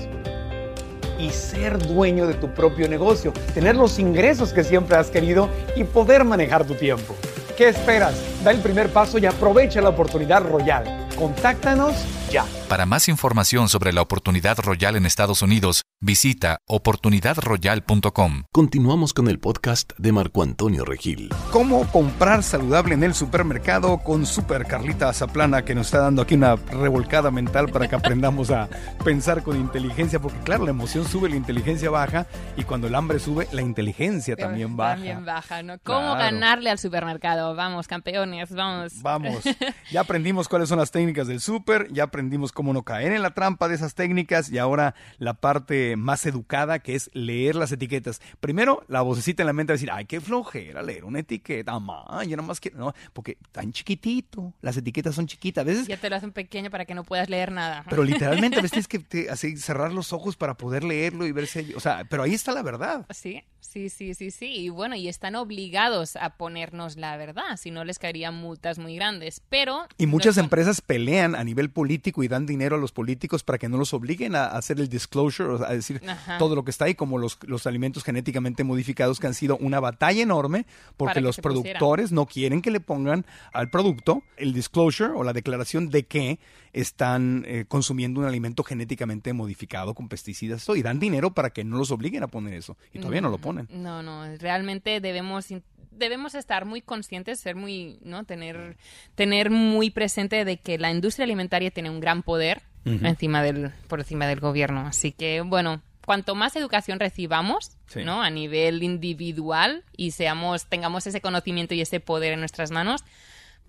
[1.19, 5.83] Y ser dueño de tu propio negocio, tener los ingresos que siempre has querido y
[5.83, 7.15] poder manejar tu tiempo.
[7.57, 8.15] ¿Qué esperas?
[8.43, 11.07] Da el primer paso y aprovecha la oportunidad royal.
[11.15, 11.93] Contáctanos
[12.31, 12.45] ya.
[12.73, 18.45] Para más información sobre la oportunidad royal en Estados Unidos, visita oportunidadroyal.com.
[18.51, 21.29] Continuamos con el podcast de Marco Antonio Regil.
[21.51, 26.33] cómo comprar saludable en el supermercado con Super Carlita Zaplana que nos está dando aquí
[26.33, 28.67] una revolcada mental para que aprendamos a
[29.05, 32.25] pensar con inteligencia porque claro, la emoción sube, la inteligencia baja
[32.57, 34.95] y cuando el hambre sube, la inteligencia también baja.
[34.95, 35.77] También baja, ¿no?
[35.83, 36.17] ¿Cómo Claro.
[36.17, 37.53] ganarle al supermercado?
[37.53, 38.93] Vamos, campeones, vamos.
[39.03, 39.43] Vamos,
[39.91, 43.33] ya aprendimos cuáles son las técnicas del súper, ya aprendimos cómo no caer en la
[43.33, 48.21] trampa de esas técnicas y ahora la parte más educada que es leer las etiquetas.
[48.39, 51.73] Primero, la vocecita en la mente va a decir, ay, qué flojera leer una etiqueta,
[51.79, 55.87] mamá, yo nada más quiero, no, porque tan chiquitito, las etiquetas son chiquitas, a veces
[55.87, 57.83] Ya te lo hacen pequeño para que no puedas leer nada.
[57.89, 61.31] pero literalmente a veces tienes que te- así, cerrar los ojos para poder leerlo y
[61.31, 61.73] verse.
[61.75, 63.05] O sea, pero ahí está la verdad.
[63.09, 64.45] Sí, sí, sí, sí, sí.
[64.45, 68.95] Y bueno, y están obligados a ponernos la verdad, si no les caerían multas muy
[68.95, 69.41] grandes.
[69.49, 69.87] Pero.
[69.97, 73.43] Y muchas no son- empresas pelean a nivel político y dan dinero a los políticos
[73.43, 76.01] para que no los obliguen a hacer el disclosure, a decir
[76.39, 79.79] todo lo que está ahí, como los, los alimentos genéticamente modificados que han sido una
[79.79, 80.65] batalla enorme
[80.97, 85.89] porque los productores no quieren que le pongan al producto el disclosure o la declaración
[85.89, 86.39] de que
[86.73, 91.77] están eh, consumiendo un alimento genéticamente modificado con pesticidas y dan dinero para que no
[91.77, 93.67] los obliguen a poner eso y todavía no, lo ponen.
[93.71, 95.51] No, no, realmente debemos
[95.97, 98.23] debemos estar muy conscientes, ser muy, ¿no?
[98.23, 98.77] Tener,
[99.15, 103.99] tener muy presente de que la industria alimentaria tiene un gran poder encima del, por
[103.99, 104.87] encima del gobierno.
[104.87, 108.21] Así que, bueno, cuanto más educación recibamos, ¿no?
[108.21, 113.03] A nivel individual y seamos, tengamos ese conocimiento y ese poder en nuestras manos,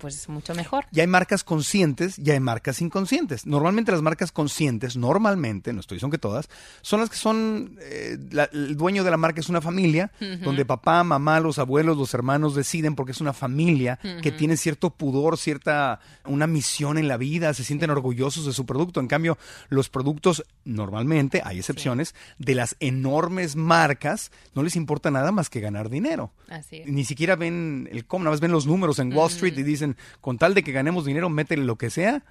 [0.05, 0.85] pues mucho mejor.
[0.93, 3.47] Y hay marcas conscientes y hay marcas inconscientes.
[3.47, 6.51] Normalmente las marcas conscientes, normalmente, no estoy diciendo que todas,
[6.83, 8.19] son las que son, eh,
[8.53, 10.13] el dueño de la marca es una familia,
[10.43, 14.91] donde papá, mamá, los abuelos, los hermanos deciden porque es una familia que tiene cierto
[14.91, 19.01] pudor, cierta, una misión en la vida, se sienten orgullosos de su producto.
[19.01, 19.39] En cambio,
[19.71, 25.61] los productos, normalmente, hay excepciones, de las enormes marcas, no les importa nada más que
[25.61, 26.31] ganar dinero.
[26.51, 29.63] Así Ni siquiera ven el cómo, nada más ven los números en Wall Street y
[29.63, 32.23] dicen, con tal de que ganemos dinero, métele lo que sea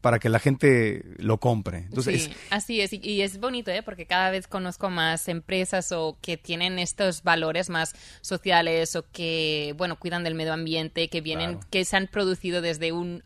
[0.00, 1.78] para que la gente lo compre.
[1.78, 2.92] Entonces, sí, así es.
[2.92, 3.82] Y, es bonito, ¿eh?
[3.82, 9.74] porque cada vez conozco más empresas o que tienen estos valores más sociales o que,
[9.76, 13.22] bueno, cuidan del medio ambiente, que vienen, que se han producido desde un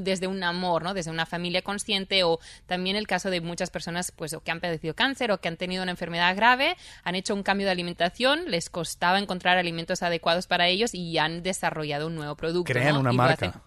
[0.00, 0.94] desde un amor, ¿no?
[0.94, 4.60] Desde una familia consciente o también el caso de muchas personas pues o que han
[4.60, 8.50] padecido cáncer o que han tenido una enfermedad grave, han hecho un cambio de alimentación,
[8.50, 12.72] les costaba encontrar alimentos adecuados para ellos y han desarrollado un nuevo producto.
[12.72, 13.62] Crean una marca.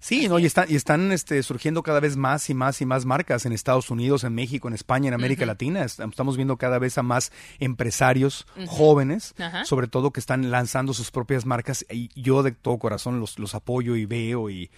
[0.00, 0.38] Sí, ¿no?
[0.38, 3.52] Y están, y están este, surgiendo cada vez más y más y más marcas en
[3.52, 5.84] Estados Unidos, en México, en España, en América Latina.
[5.84, 9.34] Estamos viendo cada vez a más empresarios jóvenes,
[9.64, 13.54] sobre todo que están lanzando sus propias marcas y yo de todo corazón los, los
[13.54, 14.70] apoyo y veo y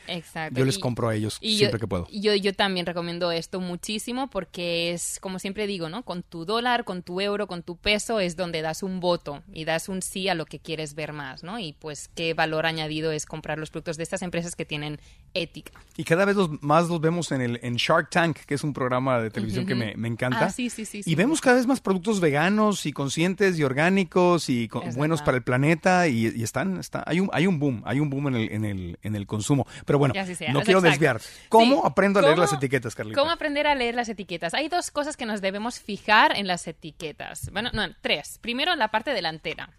[0.53, 2.07] yo les compro a ellos siempre que puedo.
[2.11, 6.05] Yo, yo también recomiendo esto muchísimo porque es, como siempre digo, ¿no?
[6.05, 9.65] Con tu dólar, con tu euro, con tu peso es donde das un voto y
[9.65, 11.59] das un sí a lo que quieres ver más, ¿no?
[11.59, 15.01] Y pues qué valor añadido es comprar los productos de estas empresas que tienen
[15.35, 15.73] ética.
[15.97, 19.21] Y cada vez más los vemos en, el, en Shark Tank, que es un programa
[19.21, 20.47] de televisión que me, encanta.
[20.47, 24.49] Ah, sí, sí, sí, y vemos cada vez más productos veganos y conscientes y orgánicos
[24.49, 28.11] y buenos para el planeta y, están, está, hay un, hay un boom, hay un
[28.11, 29.67] boom en el, en el, en el consumo.
[29.85, 30.15] Pero bueno,
[30.53, 31.21] no quiero desviar.
[31.49, 33.19] ¿Cómo aprendo a leer las etiquetas, Carlita?
[33.21, 34.55] ¿Cómo aprender a leer las etiquetas?
[34.55, 37.51] Hay dos cosas que nos debemos fijar en las etiquetas.
[37.53, 38.39] Bueno, no, tres.
[38.41, 39.71] Primero, la parte delantera,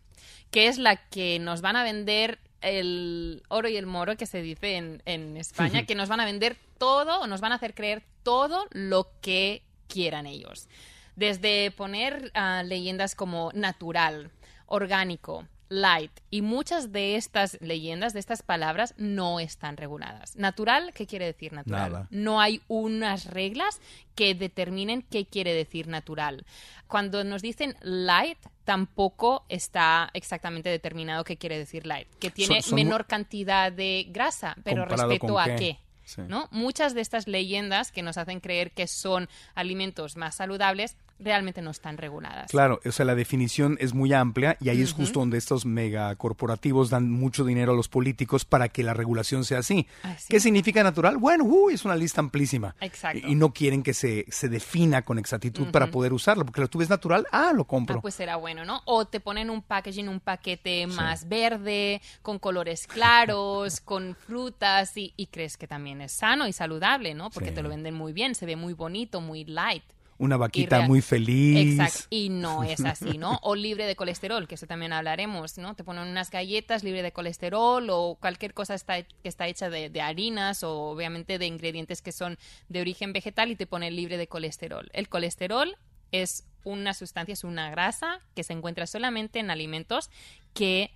[0.52, 4.42] que es la que nos van a vender el oro y el moro que se
[4.42, 8.04] dice en, España, que nos van a vender todo o nos van a hacer creer
[8.24, 10.68] todo lo que quieran ellos.
[11.16, 14.32] Desde poner ah, leyendas como natural,
[14.68, 16.12] orgánico, light.
[16.30, 20.36] Y muchas de estas leyendas, de estas palabras, no están reguladas.
[20.36, 22.08] Natural, ¿qué quiere decir natural?
[22.10, 23.80] No hay unas reglas
[24.16, 26.46] que determinen qué quiere decir natural.
[26.88, 32.08] Cuando nos dicen light, tampoco está exactamente determinado qué quiere decir light.
[32.20, 35.80] Que tiene menor cantidad de grasa, pero respecto a qué.
[36.28, 36.48] ¿no?
[36.52, 41.72] Muchas de estas leyendas que nos hacen creer que son alimentos más saludables realmente no
[41.72, 42.50] están reguladas.
[42.50, 46.90] Claro, o sea, la definición es muy amplia y ahí es justo donde estos megacorporativos
[46.90, 49.88] dan mucho dinero a los políticos para que la regulación sea así.
[50.28, 51.18] ¿Qué significa natural?
[51.18, 52.76] Bueno, es una lista amplísima.
[52.80, 53.28] Exacto.
[53.28, 56.90] Y, no quieren que se, se defina con exactitud para poder usarlo, porque tú ves
[56.90, 58.00] natural, ah, lo compro.
[58.00, 58.82] Ah, pues será bueno, ¿no?
[58.86, 65.14] O te ponen un packaging, un paquete más verde, con colores claros, con frutas y,
[65.32, 67.30] crees que también es sano y saludable, ¿no?
[67.30, 69.84] Porque te lo venden muy bien, se ve muy bonito, muy light
[70.20, 71.80] una vaquita muy feliz.
[71.80, 73.40] Exacto, y no es así, ¿no?
[73.42, 75.76] O libre de colesterol, que eso también hablaremos, ¿no?
[75.76, 79.90] Te ponen unas galletas libre de colesterol o cualquier cosa está, que está hecha de,
[79.90, 84.18] de, harinas o obviamente de ingredientes que son de origen vegetal y te pone libre
[84.18, 84.90] de colesterol.
[84.94, 85.76] El colesterol
[86.12, 90.10] es una sustancia, es una grasa que se encuentra solamente en alimentos
[90.54, 90.92] que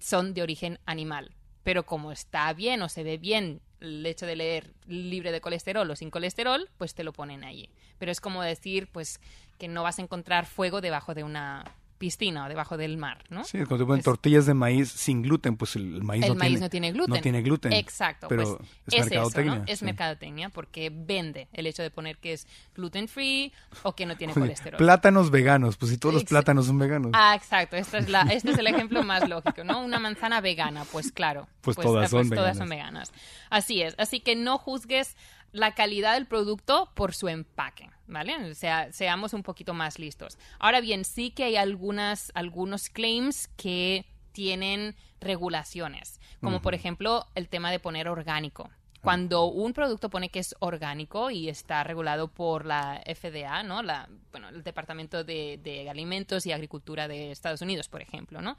[0.00, 1.34] son de origen animal.
[1.68, 5.90] Pero como está bien o se ve bien el hecho de leer libre de colesterol
[5.90, 7.68] o sin colesterol, pues te lo ponen allí.
[7.98, 9.20] Pero es como decir, pues,
[9.58, 11.66] que no vas a encontrar fuego debajo de una
[11.98, 13.44] piscina o debajo del mar, ¿no?
[13.44, 16.52] Sí, cuando te ponen tortillas de maíz sin gluten, pues el maíz, el no, maíz
[16.52, 17.14] tiene, no tiene gluten.
[17.14, 17.72] No tiene gluten.
[17.72, 18.28] Exacto.
[18.28, 19.52] Pero pues es, mercadotecnia.
[19.52, 19.64] Eso, ¿no?
[19.66, 24.16] Es mercadotecnia porque vende el hecho de poner que es gluten free o que no
[24.16, 24.78] tiene colesterol.
[24.78, 27.10] Plátanos veganos, pues si todos los plátanos son veganos.
[27.14, 27.76] Ah, exacto.
[27.76, 29.84] Este es, la, este es el ejemplo más lógico, ¿no?
[29.84, 31.48] Una manzana vegana, pues claro.
[31.60, 33.12] Pues, pues todas, son, pues, todas son veganas.
[33.50, 33.94] Así es.
[33.98, 35.16] Así que no juzgues
[35.58, 37.90] la calidad del producto por su empaque.
[38.08, 38.50] ¿vale?
[38.50, 40.38] O sea, seamos un poquito más listos.
[40.58, 47.48] Ahora bien, sí que hay algunas, algunos claims que tienen regulaciones, como por ejemplo el
[47.48, 48.70] tema de poner orgánico.
[49.00, 53.82] Cuando un producto pone que es orgánico y está regulado por la FDA, ¿no?
[53.82, 58.56] La, bueno, el Departamento de, de Alimentos y Agricultura de Estados Unidos, por ejemplo, ¿no?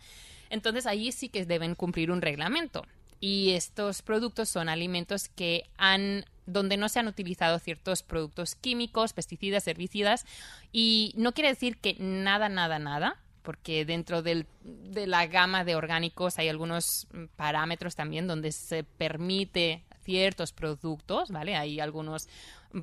[0.50, 2.86] Entonces allí sí que deben cumplir un reglamento.
[3.20, 9.14] Y estos productos son alimentos que han donde no se han utilizado ciertos productos químicos,
[9.14, 10.26] pesticidas, herbicidas,
[10.72, 15.76] y no quiere decir que nada, nada, nada, porque dentro del, de la gama de
[15.76, 21.56] orgánicos hay algunos parámetros también donde se permite ciertos productos, ¿vale?
[21.56, 22.28] Hay algunos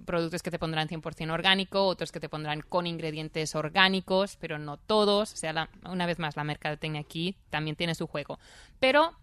[0.04, 4.76] productos que te pondrán 100% orgánico, otros que te pondrán con ingredientes orgánicos, pero no
[4.76, 5.32] todos.
[5.32, 8.38] O sea, una vez más, la mercadotecnia aquí también tiene su juego.
[8.78, 9.16] Pero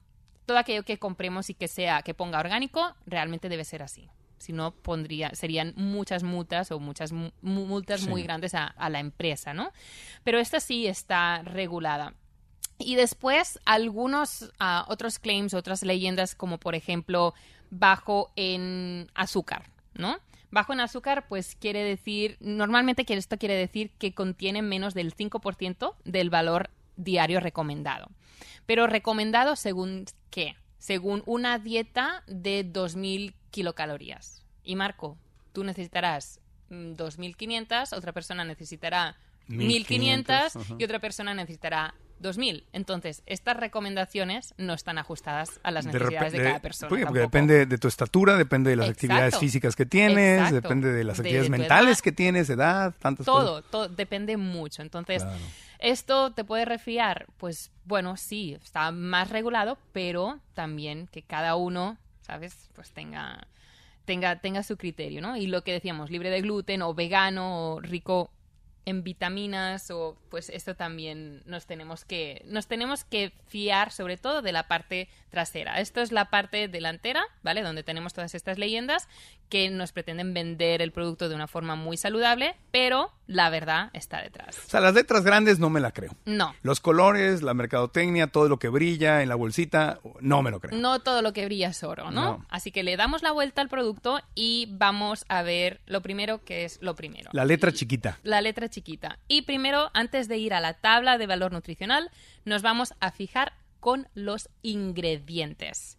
[0.45, 4.09] todo aquello que compremos y que sea que ponga orgánico realmente debe ser así.
[4.37, 9.71] Si no, pondría, serían muchas multas o muchas multas muy grandes a, la empresa, ¿no?
[10.25, 12.13] Pero esta sí está regulada.
[12.77, 17.33] Y después algunos ah, otros claims, otras leyendas, como por ejemplo
[17.69, 20.19] bajo en azúcar, ¿no?
[20.51, 25.95] Bajo en azúcar, pues quiere decir, normalmente esto quiere decir que contiene menos del 5%
[26.03, 28.09] del valor diario recomendado.
[28.65, 30.55] Pero recomendado según qué?
[30.77, 34.43] Según una dieta de 2.000 kilocalorías.
[34.63, 35.17] Y Marco,
[35.53, 36.39] tú necesitarás
[36.69, 39.15] 2.500, mm, otra persona necesitará
[39.47, 42.63] 1.500 y otra persona necesitará 2.000.
[42.71, 46.89] Entonces, estas recomendaciones no están ajustadas a las necesidades de, cada persona.
[46.89, 51.19] Porque, depende de tu estatura, depende de las actividades físicas que tienes, depende de las
[51.19, 53.71] actividades mentales que tienes, edad, tantas todo, cosas.
[53.71, 54.81] Todo, depende mucho.
[54.81, 55.23] Entonces,
[55.83, 57.27] ¿esto te puede refiar?
[57.37, 62.69] Pues bueno, sí, está más regulado, pero también que cada uno, ¿sabes?
[62.73, 63.47] Pues tenga...
[64.05, 65.37] Tenga, tenga su criterio, ¿no?
[65.37, 68.31] Y lo que decíamos, libre de gluten o vegano o rico
[68.85, 74.41] en vitaminas o pues esto también nos tenemos que nos tenemos que fiar sobre todo
[74.41, 75.79] de la parte trasera.
[75.79, 77.61] Esto es la parte delantera, ¿vale?
[77.61, 79.07] Donde tenemos todas estas leyendas
[79.49, 84.21] que nos pretenden vender el producto de una forma muy saludable, pero la verdad está
[84.21, 84.59] detrás.
[84.65, 86.15] O sea, las letras grandes no me la creo.
[86.25, 86.55] No.
[86.61, 90.79] Los colores, la mercadotecnia, todo lo que brilla en la bolsita, no me lo creo.
[90.79, 92.45] No todo lo que brilla es oro, ¿no?
[92.49, 96.65] Así que le damos la vuelta al producto y vamos a ver lo primero que
[96.65, 97.29] es lo primero.
[97.33, 98.19] La letra chiquita.
[98.23, 99.19] La letra chiquita.
[99.27, 102.11] Y primero, antes de ir a la tabla de valor nutricional,
[102.43, 105.97] nos vamos a fijar con los ingredientes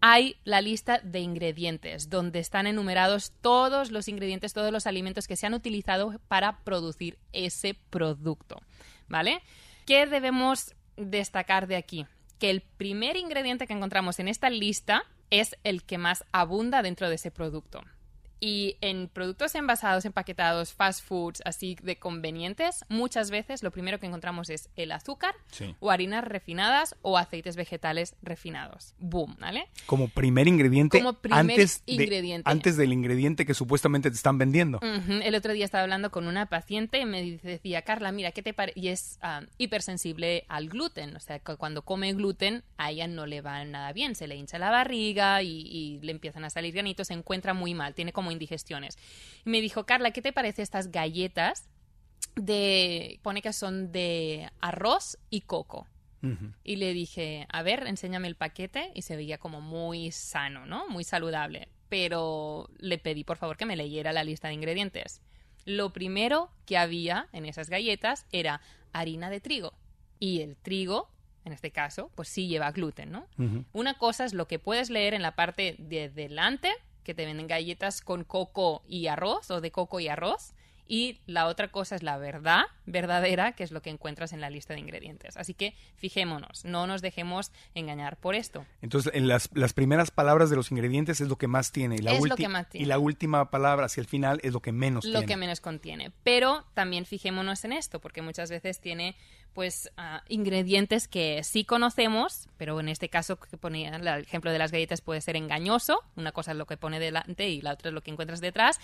[0.00, 5.36] hay la lista de ingredientes, donde están enumerados todos los ingredientes, todos los alimentos que
[5.36, 8.60] se han utilizado para producir ese producto.
[9.08, 9.42] ¿Vale?
[9.86, 12.06] ¿Qué debemos destacar de aquí?
[12.38, 17.08] Que el primer ingrediente que encontramos en esta lista es el que más abunda dentro
[17.08, 17.82] de ese producto.
[18.40, 24.06] Y en productos envasados, empaquetados, fast foods, así de convenientes, muchas veces lo primero que
[24.06, 25.34] encontramos es el azúcar
[25.80, 28.94] o harinas refinadas o aceites vegetales refinados.
[28.98, 29.68] Boom, ¿vale?
[29.86, 32.50] Como primer ingrediente Como primer antes, ingrediente.
[32.50, 34.80] antes del ingrediente que supuestamente te están vendiendo.
[34.80, 38.52] El otro día estaba hablando con una paciente y me decía, Carla, mira, ¿qué te
[38.52, 38.78] parece?
[38.78, 41.16] Y es ah, hipersensible al gluten.
[41.16, 44.14] O sea, que cuando come gluten a ella no le va nada bien.
[44.14, 47.74] Se le hincha la barriga y, y le empiezan a salir granitos, se encuentra muy
[47.74, 47.94] mal.
[47.94, 48.98] Tiene como indigestiones.
[49.44, 51.68] Y me dijo, Carla, ¿qué te parece estas galletas
[52.34, 55.86] de, pone que son de arroz y coco?
[56.64, 60.88] Y le dije, a ver, enséñame el paquete y se veía como muy sano, ¿no?
[60.88, 61.68] Muy saludable.
[61.88, 65.22] Pero le pedí, por favor, que me leyera la lista de ingredientes.
[65.66, 68.60] Lo primero que había en esas galletas era
[68.92, 69.72] harina de trigo.
[70.18, 71.10] Y el trigo,
[71.44, 73.28] en este caso, pues sí lleva gluten, ¿no?
[73.72, 76.72] Una cosa es lo que puedes leer en la parte de delante
[77.06, 80.54] que te venden galletas con coco y arroz o de coco y arroz.
[80.88, 84.50] Y la otra cosa es la verdad verdadera, que es lo que encuentras en la
[84.50, 85.36] lista de ingredientes.
[85.36, 88.64] Así que fijémonos, no nos dejemos engañar por esto.
[88.82, 91.96] Entonces, en las, las primeras palabras de los ingredientes es lo que más tiene.
[91.96, 92.84] Y la, es lo que más tiene.
[92.84, 95.20] y la última palabra hacia el final es lo que menos tiene.
[95.20, 96.12] Lo que menos contiene.
[96.22, 99.16] Pero también fijémonos en esto, porque muchas veces tiene
[99.56, 104.58] pues ah, ingredientes que sí conocemos, pero en este caso que ponía el ejemplo de
[104.58, 107.88] las galletas puede ser engañoso, una cosa es lo que pone delante y la otra
[107.88, 108.78] es lo que encuentras detrás,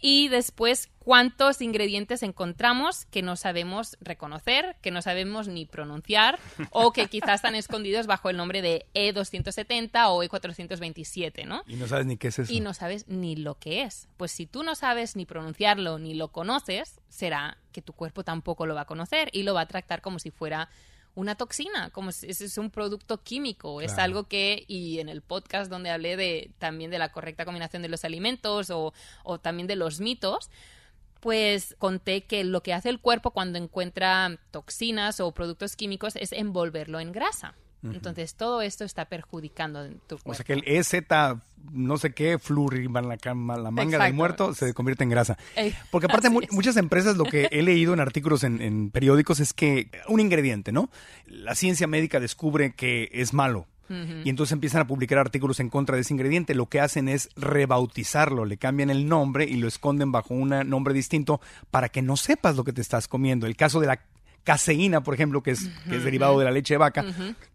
[0.00, 6.92] y después cuántos ingredientes encontramos que no sabemos reconocer, que no sabemos ni pronunciar o
[6.92, 11.62] que quizás están escondidos bajo el nombre de E270 o E427, ¿no?
[11.68, 12.52] Y no sabes ni qué es eso.
[12.52, 14.08] Y no sabes ni lo que es.
[14.16, 18.64] Pues si tú no sabes ni pronunciarlo ni lo conoces, será que tu cuerpo tampoco
[18.64, 20.70] lo va a conocer y lo va a tratar como si fuera
[21.14, 25.70] una toxina, como si es un producto químico, es algo que, y en el podcast
[25.70, 29.76] donde hablé de también de la correcta combinación de los alimentos o, o también de
[29.76, 30.50] los mitos,
[31.20, 36.32] pues conté que lo que hace el cuerpo cuando encuentra toxinas o productos químicos es
[36.32, 37.54] envolverlo en grasa.
[37.82, 40.30] Entonces todo esto está perjudicando tu cuerpo.
[40.30, 40.94] O sea que el EZ
[41.72, 45.36] no sé qué, fluriban la, la manga del muerto, se convierte en grasa.
[45.56, 46.52] Eh, Porque aparte así mu- es.
[46.52, 50.70] muchas empresas, lo que he leído en artículos en, en periódicos es que un ingrediente,
[50.72, 50.90] ¿no?
[51.26, 53.66] La ciencia médica descubre que es malo.
[53.88, 56.56] Y entonces empiezan a publicar artículos en contra de ese ingrediente.
[56.56, 60.92] Lo que hacen es rebautizarlo, le cambian el nombre y lo esconden bajo un nombre
[60.92, 63.46] distinto para que no sepas lo que te estás comiendo.
[63.46, 64.00] El caso de la
[64.46, 67.04] caseína, por ejemplo, que es, que es derivado de la leche de vaca,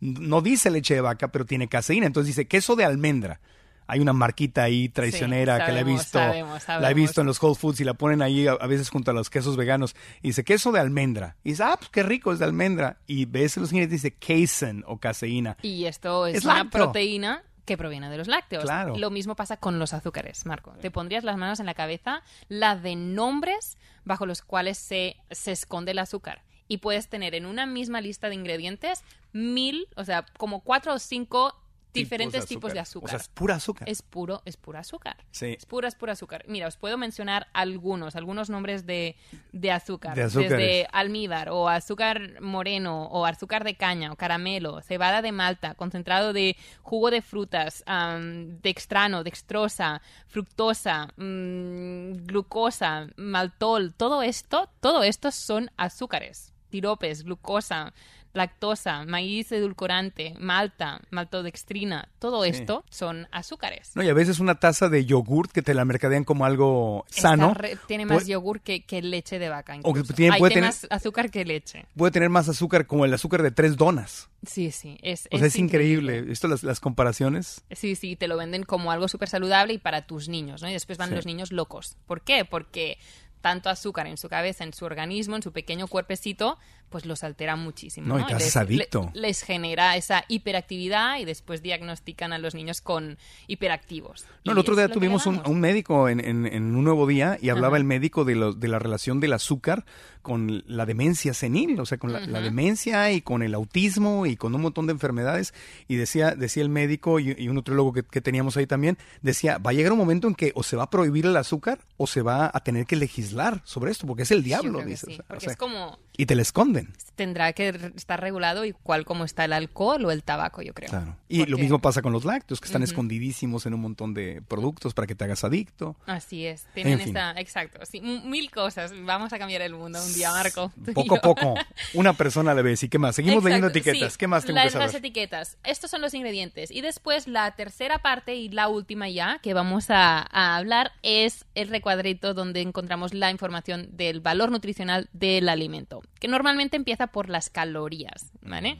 [0.02, 2.06] no dice leche de vaca, pero tiene caseína.
[2.06, 3.40] Entonces dice queso de almendra.
[3.88, 7.28] Hay una marquita ahí traicionera Sí, que la he visto, sabemos, la he visto en
[7.28, 9.96] los Whole Foods y la ponen ahí a, a veces junto a los quesos veganos.
[10.22, 11.36] Y dice queso de almendra.
[11.44, 12.98] Y dice, ah, pues qué rico es de almendra.
[13.08, 15.58] Y ves los ingredientes y dice casein o caseína.
[15.62, 16.84] Y esto es, Es una lácteo.
[16.86, 18.64] proteína que proviene de los lácteos.
[18.64, 18.98] Claro.
[18.98, 20.72] Lo mismo pasa con los azúcares, Marco.
[20.82, 25.52] Te pondrías las manos en la cabeza la de nombres bajo los cuales se, se
[25.52, 26.44] esconde el azúcar.
[26.72, 29.04] Y puedes tener en una misma lista de ingredientes
[29.34, 31.54] mil, o sea, como cuatro o cinco
[31.94, 33.08] diferentes tipos de azúcar.
[33.08, 33.90] O sea, es pura azúcar.
[33.90, 35.18] es puro, es pura azúcar.
[35.32, 35.58] Sí.
[35.58, 36.46] Es pura, es pura azúcar.
[36.48, 39.18] Mira, os puedo mencionar algunos, algunos nombres de,
[39.52, 40.16] de azúcar.
[40.16, 40.52] De azúcares.
[40.52, 46.32] Desde almíbar o azúcar moreno o azúcar de caña o caramelo, cebada de malta, concentrado
[46.32, 55.32] de jugo de frutas, am, dextrano, dextrosa, fructosa, mm, glucosa, maltol, todo esto, todo esto
[55.32, 56.54] son azúcares.
[56.72, 57.94] Tiropes, glucosa,
[58.34, 63.92] lactosa, maíz edulcorante, malta, maltodextrina, todo esto son azúcares.
[63.96, 67.54] No, y a veces una taza de yogurt que te la mercadean como algo sano.
[67.54, 69.78] Re- tiene más puede- yogur que, que leche de vaca.
[69.84, 71.86] O que tiene- Hay puede tener- más azúcar que leche.
[71.96, 74.30] Puede tener más azúcar como el azúcar de tres donas.
[74.48, 74.98] Sí, sí.
[75.02, 76.26] Es, O sea, es increíble.
[76.32, 77.64] Esto, las, las comparaciones.
[77.72, 80.70] Sí, sí, te lo venden como algo súper saludable y para tus niños, ¿no?
[80.70, 81.16] Y después van Sí.
[81.16, 81.98] los niños locos.
[82.08, 82.46] ¿Por qué?
[82.46, 82.98] Porque
[83.42, 86.58] tanto azúcar en su cabeza, en su organismo, en su pequeño cuerpecito,
[86.92, 88.06] pues los altera muchísimo.
[88.08, 88.28] No, y ¿no?
[88.28, 89.10] haces les, adicto.
[89.16, 93.18] le- les genera esa hiperactividad y después diagnostican a los niños con
[93.48, 94.26] hiperactivos.
[94.44, 97.50] No, Y el otro día tuvimos un, médico en, en- en un nuevo día y
[97.50, 97.78] hablaba Ajá.
[97.78, 99.86] el médico de, lo- de la relación del azúcar
[100.22, 104.36] con la demencia senil, o sea, con la, la demencia y con el autismo y
[104.36, 105.54] con un montón de enfermedades.
[105.88, 109.58] Y decía, decía el médico y, y un nutriólogo que, que teníamos ahí también, decía,
[109.58, 112.06] va a llegar un momento en que o se va a prohibir el azúcar o
[112.06, 115.08] se va a tener que legislar sobre esto, porque es el diablo, dice.
[115.08, 116.42] sí, o sea, porque o sea, es como Y te la
[116.82, 117.12] esconden.
[117.16, 120.90] tendrá que estar regulado igual como está el alcohol o el tabaco, yo creo.
[120.90, 121.16] Claro.
[121.30, 122.90] Y lo Porque- mismo pasa con los lácteos, que están Ujú.
[122.92, 125.96] escondidísimos en un montón de productos para que te hagas adicto.
[126.08, 127.10] Así es, tienen fin.
[127.10, 128.92] esta, exacto, sí, mil cosas.
[129.06, 130.72] Vamos a cambiar el mundo un día, Marco.
[130.94, 131.54] Poco a poco,
[131.94, 132.82] una persona a la vez.
[132.84, 133.16] ¿Y qué más?
[133.16, 134.14] Seguimos leyendo Exacto, etiquetas.
[134.14, 134.18] sí.
[134.18, 134.88] ¿Qué más tengo las, que saber?
[134.88, 135.58] las etiquetas.
[135.64, 136.72] Estos son los ingredientes.
[136.72, 141.46] Y después la tercera parte y la última ya que vamos a, a hablar es
[141.56, 147.30] el recuadrito donde encontramos la información del valor nutricional del alimento, que normalmente empieza por
[147.30, 148.78] las calorías, ¿vale?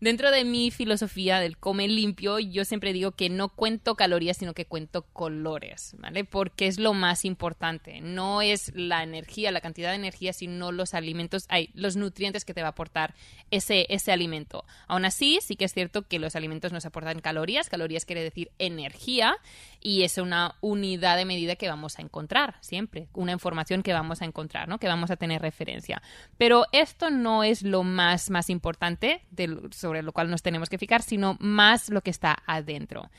[0.00, 4.54] Dentro de mi filosofía del come limpio, yo siempre digo que no cuento calorías, sino
[4.54, 6.24] que cuento colores, ¿vale?
[6.24, 8.00] Porque es lo más importante.
[8.00, 12.54] No es la energía, la cantidad de energía, sino los alimentos, hay los nutrientes que
[12.54, 13.14] te va a aportar
[13.50, 14.64] ese, ese alimento.
[14.86, 17.68] Aún así, sí que es cierto que los alimentos nos aportan calorías.
[17.68, 19.36] Calorías quiere decir energía
[19.80, 24.22] y es una unidad de medida que vamos a encontrar siempre, una información que vamos
[24.22, 24.78] a encontrar, ¿no?
[24.78, 26.02] Que vamos a tener referencia.
[26.38, 29.22] Pero esto no es lo más, más importante
[29.72, 33.10] sobre lo cual nos tenemos que fijar, sino más lo que está adentro.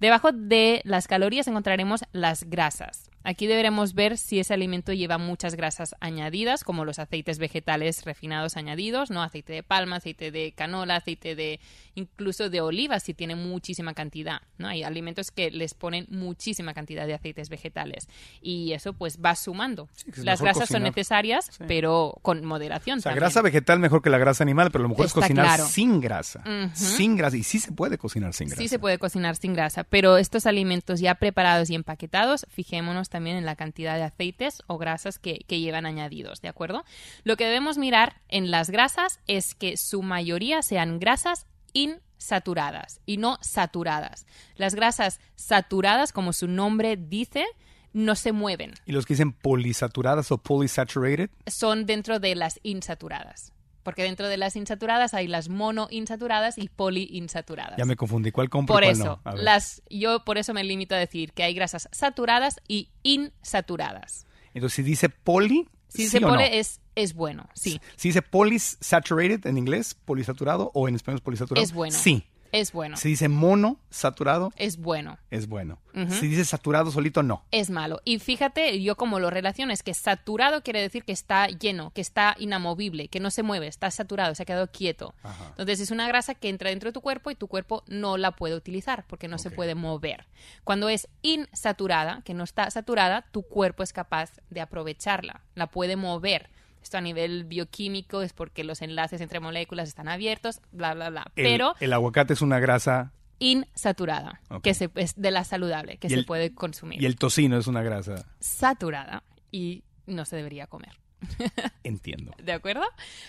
[0.00, 3.09] Debajo de las calorías encontraremos las grasas.
[3.22, 8.56] Aquí deberemos ver si ese alimento lleva muchas grasas añadidas, como los aceites vegetales refinados
[8.56, 9.22] añadidos, ¿no?
[9.22, 11.60] Aceite de palma, aceite de canola, aceite de
[11.94, 14.68] incluso de oliva, si tiene muchísima cantidad, ¿no?
[14.68, 18.08] Hay alimentos que les ponen muchísima cantidad de aceites vegetales
[18.40, 19.88] y eso pues va sumando.
[20.16, 20.82] Las grasas son cocinar.
[20.90, 21.64] necesarias, Sí.
[21.68, 25.06] pero con moderación O sea, grasa vegetal mejor que la grasa animal, pero lo mejor
[25.06, 25.66] Está es cocinar claro.
[25.66, 26.42] sin grasa.
[26.74, 27.36] Sin grasa.
[27.36, 28.62] Y sí se puede cocinar sin grasa.
[28.62, 33.36] Sí se puede cocinar sin grasa, pero estos alimentos ya preparados y empaquetados, fijémonos también
[33.36, 36.84] en la cantidad de aceites o grasas que, que llevan añadidos, ¿de acuerdo?
[37.24, 43.18] Lo que debemos mirar en las grasas es que su mayoría sean grasas insaturadas y
[43.18, 44.26] no saturadas.
[44.56, 47.44] Las grasas saturadas, como su nombre dice,
[47.92, 53.52] no se mueven, Y los que dicen polisaturadas o polysaturated, son dentro de las insaturadas.
[53.82, 57.76] Porque dentro de las insaturadas hay las monoinsaturadas y poliinsaturadas.
[57.78, 58.30] ya me confundí.
[58.30, 59.32] ¿Cuál compro Por y cuál eso, no?
[59.36, 64.26] Las, yo por eso me limito a decir que hay grasas saturadas y insaturadas.
[64.54, 66.54] Entonces, si dice poli, Si ¿sí pone no?
[66.56, 67.80] es, es bueno, sí.
[67.96, 71.64] Si dice polysaturated en inglés, polisaturado, o en español es polisaturado.
[71.64, 71.96] Es bueno.
[71.96, 72.24] Sí.
[72.52, 72.96] Es bueno.
[72.96, 75.18] Si dice mono saturado, Es bueno.
[75.30, 75.78] es bueno.
[76.08, 77.42] Si dice saturado solito, no.
[77.50, 78.00] es malo.
[78.04, 82.00] Y fíjate, yo como lo relaciono es que saturado quiere decir que está lleno, que
[82.00, 85.14] está inamovible, que no se mueve, está saturado, se ha quedado quieto.
[85.50, 88.30] Entonces es una grasa que entra dentro de tu cuerpo y tu cuerpo no la
[88.32, 90.26] puede utilizar porque no se puede mover.
[90.62, 95.96] Cuando es insaturada, que no está saturada, tu cuerpo es capaz de aprovecharla, la puede
[95.96, 96.50] mover.
[96.82, 101.24] Esto a nivel bioquímico es porque los enlaces entre moléculas están abiertos, bla, bla, bla.
[101.36, 104.62] El, Pero el aguacate es una grasa insaturada, Ok.
[104.62, 107.66] que se, es de la saludable, que se el- puede consumir y el tocino es
[107.66, 108.26] una grasa.
[108.40, 110.98] saturada y no se debería comer.
[111.84, 112.32] Entiendo.
[112.42, 112.82] ¿De acuerdo?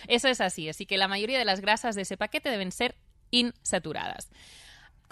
[0.08, 0.68] Eso es así.
[0.68, 2.96] Así que la mayoría de las grasas de ese paquete deben ser
[3.30, 4.30] insaturadas.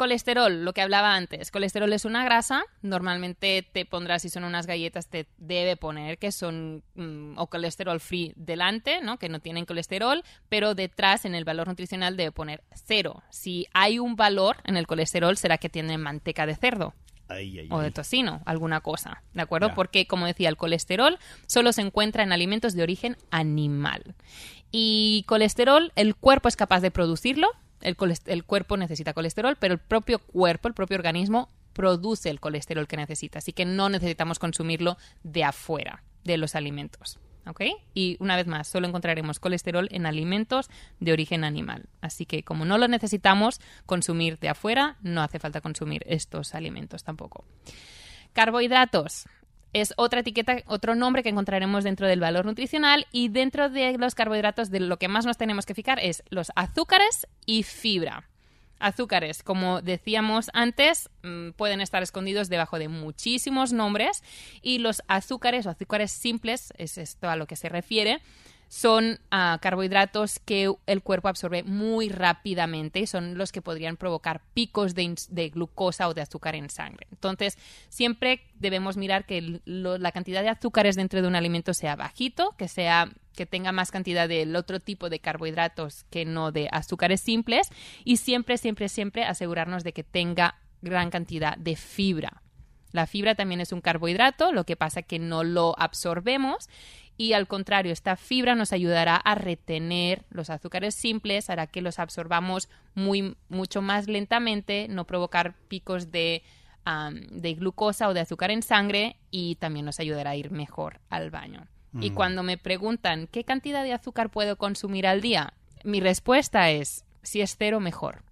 [0.00, 1.50] Colesterol, lo que hablaba antes.
[1.50, 2.62] Colesterol es una grasa.
[2.80, 8.00] Normalmente te pondrás, si son unas galletas, te debe poner que son mm, o colesterol
[8.00, 9.18] free delante, ¿no?
[9.18, 13.22] Que no tienen colesterol, pero detrás en el valor nutricional debe poner cero.
[13.28, 16.94] Si hay un valor en el colesterol, será que tiene manteca de cerdo
[17.28, 19.68] Ay, ay, o de tocino, alguna cosa, ¿de acuerdo?
[19.68, 19.74] Ya.
[19.74, 24.14] Porque, como decía, el colesterol solo se encuentra en alimentos de origen animal.
[24.72, 27.50] Y colesterol, el cuerpo es capaz de producirlo,
[27.80, 32.96] el, cuerpo necesita colesterol, pero el propio cuerpo, el propio organismo, produce el colesterol que
[32.96, 37.18] necesita, así que no necesitamos consumirlo de afuera, de los alimentos.
[37.46, 37.62] ¿Ok?
[37.94, 40.68] Y una vez más, solo encontraremos colesterol en alimentos
[41.00, 41.88] de origen animal.
[42.02, 47.02] Así que como no lo necesitamos consumir de afuera, no hace falta consumir estos alimentos
[47.02, 47.46] tampoco.
[48.34, 49.26] Carbohidratos.
[49.72, 54.14] Es otra etiqueta, otro nombre que encontraremos dentro del valor nutricional y dentro de los
[54.14, 58.28] carbohidratos de lo que más nos tenemos que fijar es los azúcares y fibra.
[58.80, 64.24] Azúcares, como decíamos antes, mm, pueden estar escondidos debajo de muchísimos nombres
[64.62, 68.20] y los azúcares o azúcares simples, es esto a lo que se refiere,
[68.70, 74.42] son ah, carbohidratos que el cuerpo absorbe muy rápidamente y son los que podrían provocar
[74.54, 77.08] picos de, glucosa o de azúcar en sangre.
[77.10, 77.58] Entonces,
[77.88, 82.68] siempre debemos mirar que la cantidad de azúcares dentro de un alimento sea bajito, que
[82.68, 87.70] sea que tenga más cantidad del otro tipo de carbohidratos que no de azúcares simples
[88.04, 92.40] y siempre, siempre, siempre asegurarnos de que tenga gran cantidad de fibra.
[92.92, 96.68] La fibra también es un carbohidrato, lo que pasa que no lo absorbemos
[97.20, 101.98] y al contrario, esta fibra nos ayudará a retener los azúcares simples, hará que los
[101.98, 106.42] absorbamos muy, mucho más lentamente, no provocar picos de,
[107.30, 111.30] de glucosa o de azúcar en sangre y también nos ayudará a ir mejor al
[111.30, 111.66] baño.
[112.00, 115.52] Y cuando me preguntan qué cantidad de azúcar puedo consumir al día,
[115.84, 118.22] mi respuesta es, si es cero, mejor.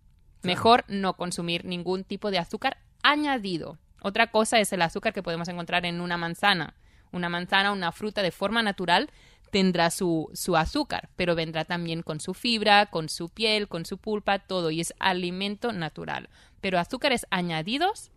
[0.42, 3.76] Mejor no consumir ningún tipo de azúcar añadido.
[4.00, 6.72] Otra cosa es el azúcar que podemos encontrar en una manzana.
[7.12, 9.10] Una manzana, una fruta de forma natural
[9.50, 13.98] tendrá su, su azúcar, pero vendrá también con su fibra, con su piel, con su
[13.98, 16.28] pulpa, todo, y es alimento natural.
[16.60, 18.10] Pero azúcares añadidos,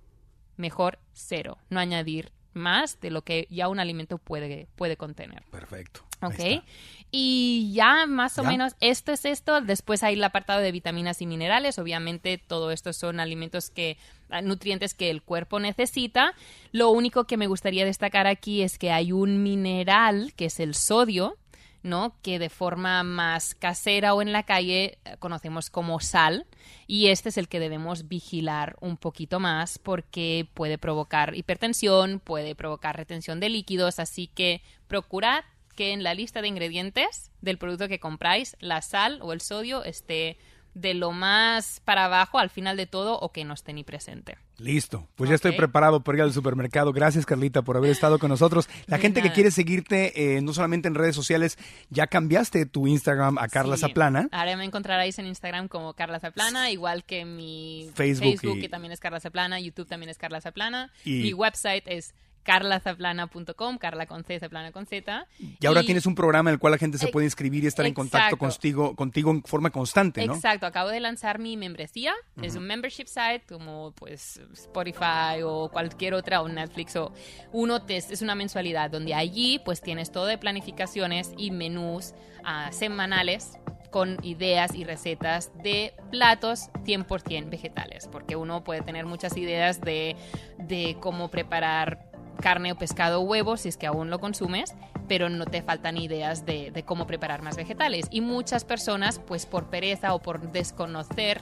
[0.58, 5.44] mejor cero, no añadir más de lo que ya un alimento puede, puede contener.
[5.52, 6.02] Perfecto.
[6.22, 6.64] Ok.
[7.12, 8.50] Y ya más o ¿Ya?
[8.50, 9.60] menos esto es esto.
[9.60, 11.78] Después hay el apartado de vitaminas y minerales.
[11.78, 13.98] Obviamente todo esto son alimentos que,
[14.30, 16.34] ah, nutrientes que el cuerpo necesita.
[16.72, 20.74] Lo único que me gustaría destacar aquí es que hay un mineral que es el
[20.74, 21.38] sodio.
[21.84, 22.16] ¿no?
[22.22, 26.46] que de forma más casera o en la calle eh, conocemos como sal
[26.86, 32.54] y este es el que debemos vigilar un poquito más porque puede provocar hipertensión, puede
[32.54, 37.88] provocar retención de líquidos, así que procurad que en la lista de ingredientes del producto
[37.88, 40.38] que compráis la sal o el sodio esté
[40.74, 44.38] de lo más para abajo al final de todo o que no esté ni presente.
[44.58, 45.06] Listo.
[45.16, 46.94] Pues ya estoy preparado para ir al supermercado.
[46.94, 48.70] Gracias, Carlita, por haber estado con nosotros.
[48.88, 51.58] La gente que quiere seguirte, eh, no solamente en redes sociales,
[51.90, 53.82] ya cambiaste tu Instagram a Carla Sí.
[53.82, 54.30] Zaplana.
[54.32, 58.94] Ahora me encontraráis en Instagram como Carla Zaplana, igual que mi Facebook y- que también
[58.94, 60.90] es Carla Zaplana, YouTube también es Carla Zaplana.
[61.04, 62.14] Y- Mi website es
[62.44, 65.28] carlazaplana.com, Carla con C, Zaplana con Z.
[65.60, 67.86] Y ahora tienes un programa en el cual la gente se puede inscribir y estar
[67.86, 70.36] en contacto contigo, contigo en forma constante, ¿no?
[70.36, 72.14] Exacto, acabo de lanzar mi membresía.
[72.42, 77.14] Es un membership site como pues Spotify o cualquier otra o Netflix o
[77.52, 82.14] uno te- es una mensualidad donde allí pues tienes todo de planificaciones y menús
[82.44, 83.58] ah, semanales
[83.92, 90.16] con ideas y recetas de platos 100% vegetales, porque uno puede tener muchas ideas de,
[90.60, 92.10] de cómo preparar
[92.42, 94.74] carne o pescado o huevo si es que aún lo consumes,
[95.08, 98.08] pero no te faltan ideas de, de cómo preparar más vegetales.
[98.12, 101.42] Y muchas personas, pues por pereza o por desconocer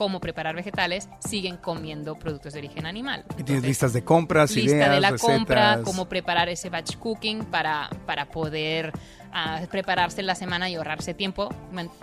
[0.00, 3.22] cómo preparar vegetales siguen comiendo productos de origen animal.
[3.36, 5.36] Y tienes listas de compras, lista ideas, de la recetas.
[5.36, 8.92] compra, cómo preparar ese batch cooking para, para poder
[9.34, 11.50] ah, prepararse en la semana y ahorrarse tiempo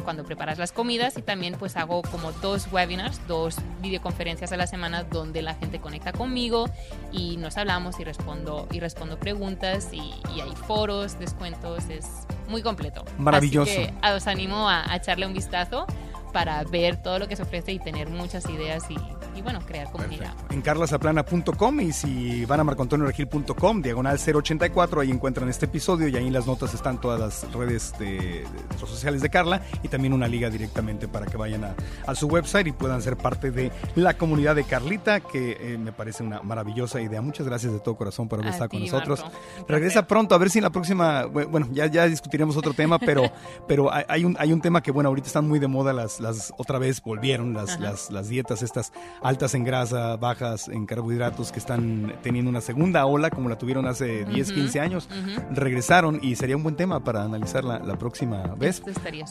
[0.04, 4.68] cuando preparas las comidas y también pues hago como dos webinars, dos videoconferencias a la
[4.68, 6.70] semana donde la gente conecta conmigo
[7.12, 12.06] y nos hablamos y respondo y respondo preguntas y, y hay foros, descuentos, es
[12.48, 13.06] muy completo.
[13.18, 13.72] Maravilloso.
[13.72, 15.88] Así que ah, os animo a, a echarle un vistazo
[16.32, 18.98] para ver todo lo que se ofrece y tener muchas ideas y,
[19.38, 20.34] y, bueno, crear comunidad.
[20.50, 26.28] En carlasaplana.com y si van a marcoantonioregil.com, diagonal 084, ahí encuentran este episodio y ahí
[26.28, 30.28] en las notas están todas las redes de, de sociales de Carla y también una
[30.28, 31.76] liga directamente para que vayan a,
[32.06, 35.92] a su website y puedan ser parte de la comunidad de Carlita, que eh, me
[35.92, 37.22] parece una maravillosa idea.
[37.22, 39.22] Muchas gracias de todo corazón por haber A estado con nosotros.
[39.22, 39.38] Marco.
[39.68, 43.24] Regresa pronto, a ver si en la próxima, bueno, ya, ya discutiremos otro tema, pero,
[43.68, 46.54] pero hay un, hay un tema que, bueno, ahorita están muy de moda las, las
[46.58, 48.92] otra vez volvieron las, las, las dietas estas
[49.22, 53.88] altas en grasa, bajas en carbohidratos que están teniendo una segunda ola como la tuvieron
[53.88, 55.10] hace 10, Ujú, 15 años.
[55.52, 58.82] Regresaron y sería un buen tema para analizar la, la próxima vez.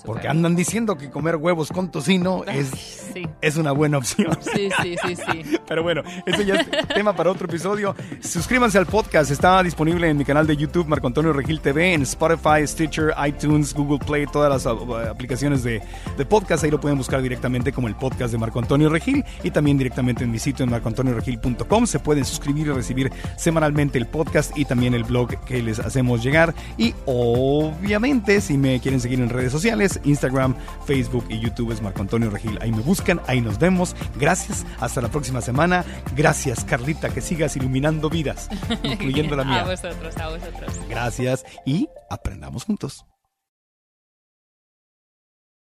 [0.05, 4.37] Porque andan diciendo que comer huevos con tocino es, Sí, es una buena opción.
[4.43, 5.57] sí, sí, sí, sí.
[5.67, 7.97] Pero bueno, ese ya es tema para otro episodio.
[8.21, 12.03] Suscríbanse al podcast, está disponible en mi canal de YouTube, Marco Antonio Regil TV, en
[12.03, 15.81] Spotify, Stitcher, iTunes, Google Play, todas las uh, aplicaciones de,
[16.19, 16.65] de podcast.
[16.65, 20.23] Ahí lo pueden buscar directamente como el podcast de Marco Antonio Regil y también directamente
[20.23, 21.87] en mi sitio en marcoantonioregil.com.
[21.87, 26.23] Se pueden suscribir y recibir semanalmente el podcast y también el blog que les hacemos
[26.23, 26.55] llegar.
[26.77, 30.55] Y obviamente, si me quieren seguir en redes sociales, Instagram,
[30.85, 32.59] Facebook y YouTube es Marco Antonio Regil.
[32.61, 33.95] Ahí me buscan, ahí nos vemos.
[34.19, 35.85] Gracias, hasta la próxima semana.
[36.15, 38.49] Gracias, Carlita, que sigas iluminando vidas,
[38.83, 40.73] incluyendo la A vosotros, a vosotros.
[40.89, 43.05] Gracias y aprendamos juntos.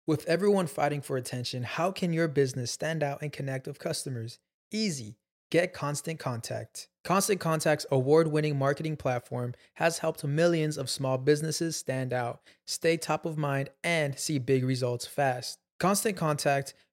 [0.05, 4.39] With everyone fighting for attention, how can your business stand out and connect with customers?
[4.69, 5.15] Easy.
[5.49, 6.89] Get Constant Contact.
[7.05, 12.97] Constant Contact's award winning marketing platform has helped millions of small businesses stand out, stay
[12.97, 15.59] top of mind, and see big results fast.
[15.79, 16.73] Constant Contact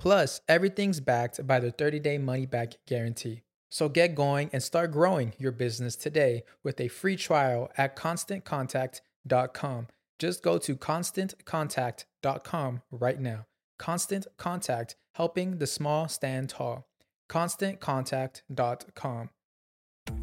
[0.00, 3.42] Plus, everything's backed by the 30 day money back guarantee.
[3.70, 9.88] So get going and start growing your business today with a free trial at constantcontact.com.
[10.18, 13.44] Just go to constantcontact.com right now.
[13.78, 16.86] Constant Contact, helping the small stand tall.
[17.30, 19.28] ConstantContact.com.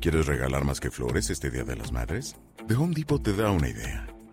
[0.01, 2.35] ¿Quieres regalar más que flores este Día de las Madres?
[2.67, 4.16] The Home Depot te da una idea.